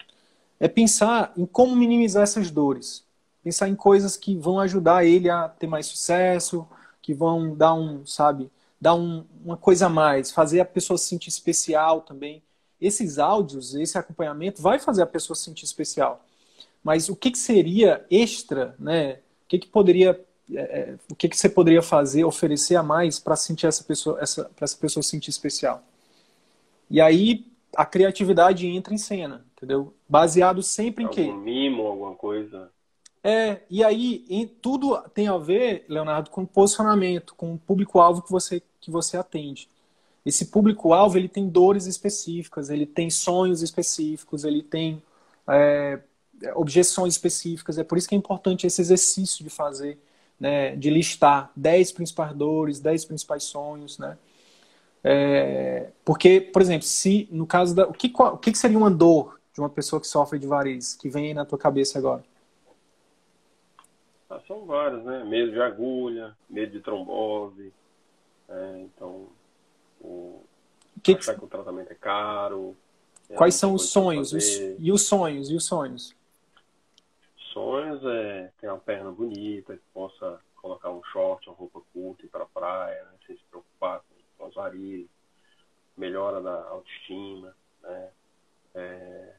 [0.59, 3.03] é pensar em como minimizar essas dores.
[3.43, 6.67] Pensar em coisas que vão ajudar ele a ter mais sucesso,
[7.01, 11.05] que vão dar um, sabe, dar um, uma coisa a mais, fazer a pessoa se
[11.05, 12.43] sentir especial também.
[12.81, 16.25] Esses áudios, esse acompanhamento vai fazer a pessoa se sentir especial.
[16.83, 19.19] Mas o que, que seria extra, né?
[19.45, 20.19] O que, que poderia
[20.53, 24.19] é, é o que, que você poderia fazer, oferecer a mais para sentir essa pessoa,
[24.21, 25.83] essa, para essa pessoa se sentir especial?
[26.89, 27.45] E aí
[27.75, 29.93] a criatividade entra em cena, entendeu?
[30.07, 31.31] Baseado sempre em Algum quê?
[31.31, 32.71] mimo, alguma coisa.
[33.23, 38.31] É, e aí em, tudo tem a ver, Leonardo, com posicionamento, com o público-alvo que
[38.31, 39.69] você, que você atende.
[40.25, 45.01] Esse público-alvo ele tem dores específicas, ele tem sonhos específicos, ele tem
[45.47, 45.99] é,
[46.55, 47.77] objeções específicas.
[47.77, 49.97] É por isso que é importante esse exercício de fazer,
[50.39, 54.17] né, de listar 10 principais dores, 10 principais sonhos, né?
[55.03, 57.88] É, porque, por exemplo, se no caso da.
[57.88, 61.09] O que, o que seria uma dor de uma pessoa que sofre de varizes, que
[61.09, 62.23] vem na tua cabeça agora?
[64.29, 65.23] Ah, são vários, né?
[65.23, 67.71] Medo de agulha, medo de trombose.
[68.49, 69.27] É, então,
[70.01, 70.41] o,
[71.01, 71.39] que achar que...
[71.39, 72.75] que o tratamento é caro.
[73.29, 74.33] É Quais são os sonhos?
[74.33, 74.45] Os,
[74.77, 75.49] e os sonhos?
[75.49, 76.16] E os sonhos?
[77.57, 82.29] Sonhos é ter uma perna bonita, que possa colocar um short, uma roupa curta ir
[82.29, 83.09] pra praia, né?
[83.25, 84.03] sem se preocupar
[84.37, 85.09] com as varizes,
[85.97, 88.09] melhora da autoestima, né?
[88.75, 89.33] É,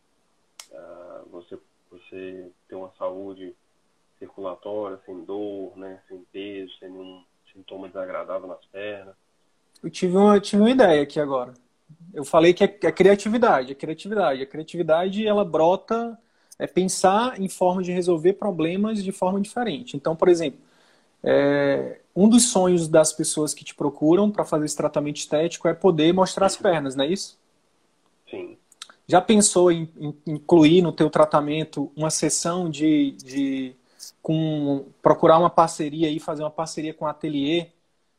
[1.30, 1.56] você,
[1.92, 3.54] você ter uma saúde
[4.18, 6.02] circulatória, sem dor, né?
[6.08, 9.14] sem peso, sem nenhum sintoma desagradável nas pernas.
[9.80, 11.54] Eu tive uma, tive uma ideia aqui agora.
[12.12, 14.42] Eu falei que é, é criatividade, é criatividade.
[14.42, 16.18] A criatividade, ela brota,
[16.58, 19.96] é pensar em formas de resolver problemas de forma diferente.
[19.96, 20.58] Então, por exemplo,
[21.22, 25.74] é, um dos sonhos das pessoas que te procuram para fazer esse tratamento estético é
[25.74, 27.38] poder mostrar as pernas, não é isso?
[28.28, 28.56] Sim.
[29.06, 33.76] Já pensou em, em incluir no teu tratamento uma sessão de, de
[34.20, 37.68] com procurar uma parceria e fazer uma parceria com o ateliê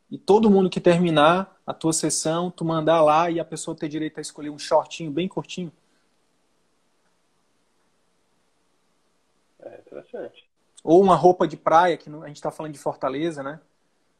[0.09, 3.87] e todo mundo que terminar a tua sessão, tu mandar lá e a pessoa ter
[3.87, 5.71] direito a escolher um shortinho bem curtinho?
[9.63, 10.47] É interessante.
[10.83, 13.59] Ou uma roupa de praia, que a gente está falando de Fortaleza, né?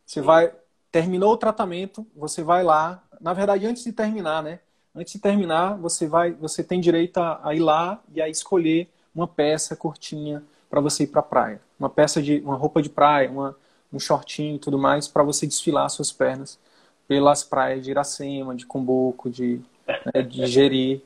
[0.06, 0.26] Você Sim.
[0.26, 0.54] vai,
[0.92, 3.04] terminou o tratamento, você vai lá.
[3.22, 4.60] Na verdade, antes de terminar, né?
[4.94, 8.90] Antes de terminar, você vai, você tem direito a, a ir lá e a escolher
[9.14, 11.62] uma peça curtinha para você ir para a praia.
[11.80, 13.56] Uma peça de, uma roupa de praia, uma,
[13.92, 16.60] um shortinho e tudo mais, para você desfilar suas pernas
[17.08, 19.62] pelas praias de Iracema, de Cumbuco, de,
[20.14, 21.04] né, de Jeri.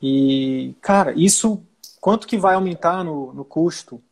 [0.00, 1.62] E, cara, isso,
[2.00, 4.02] quanto que vai aumentar no, no custo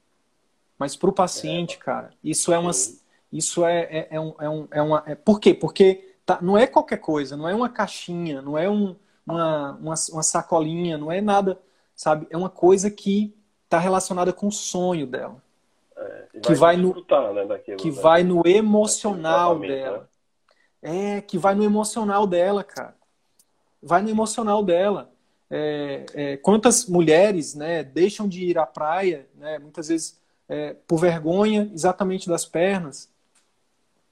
[0.79, 2.73] mas para o paciente, cara, isso é uma.
[3.33, 5.03] Isso é, é, é, um, é, um, é uma.
[5.07, 5.55] É, por quê?
[5.55, 8.97] Porque tá, não é qualquer coisa, não é uma caixinha, não é um,
[9.27, 11.59] uma, uma, uma sacolinha, não é nada,
[11.95, 12.27] sabe?
[12.31, 13.35] É uma coisa que
[13.65, 15.43] está relacionada com o sonho dela.
[15.97, 16.95] É, vai que vai no
[17.33, 18.01] né, daquilo, que né?
[18.03, 20.11] vai no emocional tratamento, dela.
[20.83, 22.95] É, que vai no emocional dela, cara.
[23.83, 25.11] Vai no emocional dela.
[25.57, 30.19] É, é, quantas mulheres né, deixam de ir à praia, né, muitas vezes
[30.49, 33.09] é, por vergonha exatamente das pernas.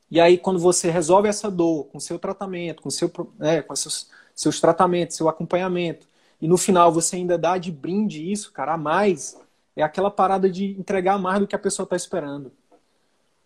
[0.08, 3.10] E aí, quando você resolve essa dor com seu tratamento, com, seu,
[3.40, 6.06] né, com seus, seus tratamentos, seu acompanhamento,
[6.40, 9.36] e no final você ainda dá de brinde isso, cara, a mais,
[9.74, 12.52] é aquela parada de entregar mais do que a pessoa está esperando.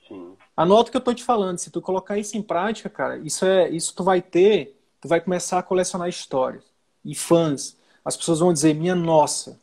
[0.07, 0.35] Sim.
[0.55, 1.57] Anota o que eu tô te falando.
[1.57, 5.19] Se tu colocar isso em prática, cara, isso é, isso tu vai ter, tu vai
[5.19, 6.63] começar a colecionar histórias
[7.03, 7.76] e fãs.
[8.07, 9.61] As pessoas vão dizer, minha nossa.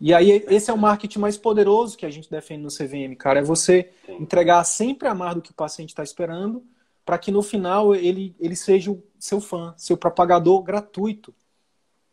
[0.00, 3.40] E aí esse é o marketing mais poderoso que a gente defende no CVM, cara,
[3.40, 6.64] é você entregar sempre a mais do que o paciente está esperando,
[7.04, 11.34] para que no final ele, ele seja o seu fã, seu propagador gratuito.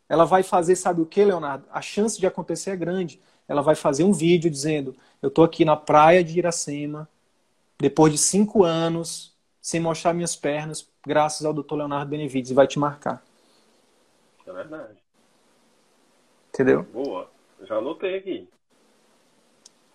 [0.06, 1.64] Ela vai fazer, sabe o que, Leonardo?
[1.72, 3.18] A chance de acontecer é grande.
[3.48, 7.08] Ela vai fazer um vídeo dizendo: Eu tô aqui na praia de Iracema,
[7.78, 11.74] depois de cinco anos, sem mostrar minhas pernas, graças ao Dr.
[11.74, 13.24] Leonardo Benevides, e vai te marcar.
[14.46, 15.03] É verdade.
[16.54, 16.84] Entendeu?
[16.84, 17.28] Boa.
[17.64, 18.48] Já anotei aqui.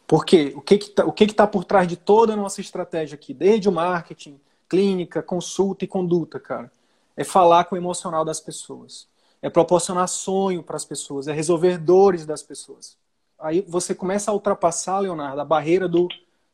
[0.06, 0.52] Por quê?
[0.58, 3.34] O que que tá, que que tá por trás de toda a nossa estratégia aqui?
[3.34, 6.70] Desde o marketing, clínica, consulta e conduta, cara.
[7.16, 9.08] É falar com o emocional das pessoas.
[9.42, 11.30] É proporcionar sonho para as pessoas.
[11.30, 12.98] É resolver dores das pessoas.
[13.40, 16.10] Aí você começa a ultrapassar, Leonardo, a barreira do,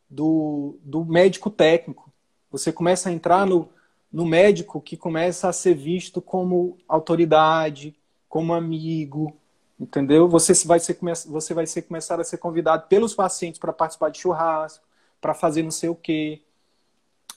[0.07, 2.14] do, do médico técnico.
[2.52, 3.69] Você começa a entrar no,
[4.14, 7.95] no médico que começa a ser visto como autoridade,
[8.30, 9.36] como amigo,
[9.80, 10.27] entendeu?
[10.27, 10.97] Você vai ser,
[11.27, 14.85] você vai ser começar a ser convidado pelos pacientes para participar de churrasco,
[15.19, 16.41] para fazer não sei o quê.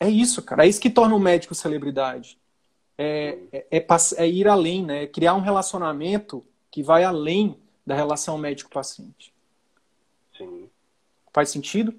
[0.01, 0.65] É isso, cara.
[0.65, 2.39] É isso que torna o médico celebridade.
[2.97, 3.87] É, é, é,
[4.17, 5.05] é ir além, né?
[5.05, 9.33] É criar um relacionamento que vai além da relação médico-paciente.
[10.37, 10.69] Sim.
[11.33, 11.95] Faz sentido?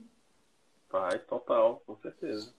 [0.89, 2.53] Faz, total, com certeza.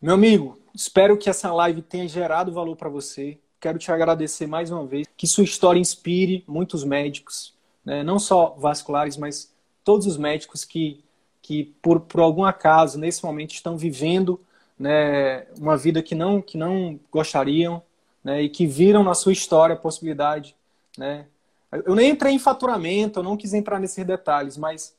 [0.00, 3.38] Meu amigo, espero que essa live tenha gerado valor para você.
[3.60, 5.06] Quero te agradecer mais uma vez.
[5.16, 7.54] Que sua história inspire muitos médicos,
[7.84, 8.02] né?
[8.02, 9.52] não só vasculares, mas
[9.84, 11.04] todos os médicos que,
[11.42, 14.40] que por, por algum acaso, nesse momento, estão vivendo
[14.78, 17.82] né, uma vida que não, que não gostariam
[18.24, 20.56] né, e que viram na sua história a possibilidade.
[20.96, 21.26] Né?
[21.84, 24.94] Eu nem entrei em faturamento, eu não quis entrar nesses detalhes, mas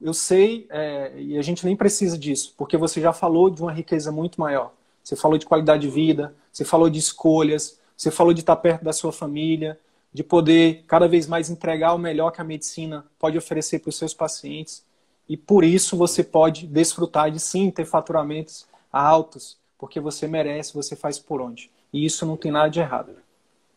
[0.00, 3.72] eu sei, é, e a gente nem precisa disso, porque você já falou de uma
[3.72, 4.72] riqueza muito maior.
[5.02, 8.84] Você falou de qualidade de vida, você falou de escolhas, você falou de estar perto
[8.84, 9.76] da sua família,
[10.12, 13.98] de poder cada vez mais entregar o melhor que a medicina pode oferecer para os
[13.98, 14.86] seus pacientes.
[15.28, 20.94] E por isso você pode desfrutar de sim ter faturamentos altos, porque você merece, você
[20.94, 21.72] faz por onde.
[21.92, 23.16] E isso não tem nada de errado.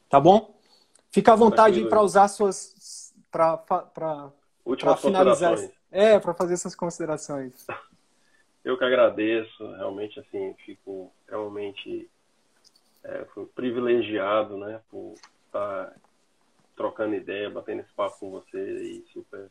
[0.07, 0.53] Tá bom?
[1.10, 3.11] Fica à vontade para usar suas.
[3.31, 3.52] para
[4.98, 5.57] finalizar.
[5.91, 7.65] É, para fazer essas considerações.
[8.64, 12.07] Eu que agradeço, realmente assim, fico realmente
[13.03, 13.26] é,
[13.56, 15.15] privilegiado, né, por
[15.45, 15.95] estar
[16.76, 19.49] trocando ideia, batendo esse papo com você super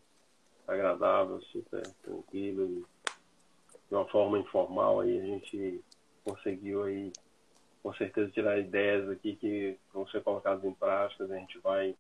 [0.66, 2.86] agradável, super tranquilo,
[3.88, 5.82] de uma forma informal aí a gente
[6.24, 7.12] conseguiu aí
[7.82, 11.96] com certeza tirar ideias aqui que vão ser colocadas em prática, a gente vai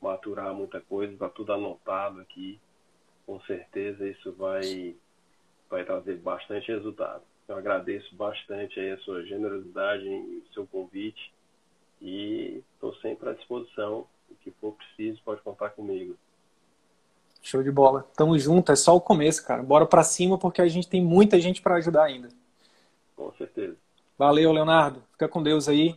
[0.00, 2.60] maturar muita coisa, está tudo anotado aqui
[3.26, 4.96] com certeza isso vai,
[5.70, 7.22] vai trazer bastante resultado.
[7.48, 11.32] Eu agradeço bastante a sua generosidade e o seu convite
[12.00, 14.06] e estou sempre à disposição.
[14.30, 16.16] O que for preciso, pode contar comigo.
[17.42, 18.06] Show de bola.
[18.16, 19.62] Tamo junto, é só o começo, cara.
[19.62, 22.28] Bora para cima porque a gente tem muita gente para ajudar ainda.
[23.16, 23.76] Com certeza.
[24.16, 25.02] Valeu, Leonardo.
[25.12, 25.96] Fica com Deus aí.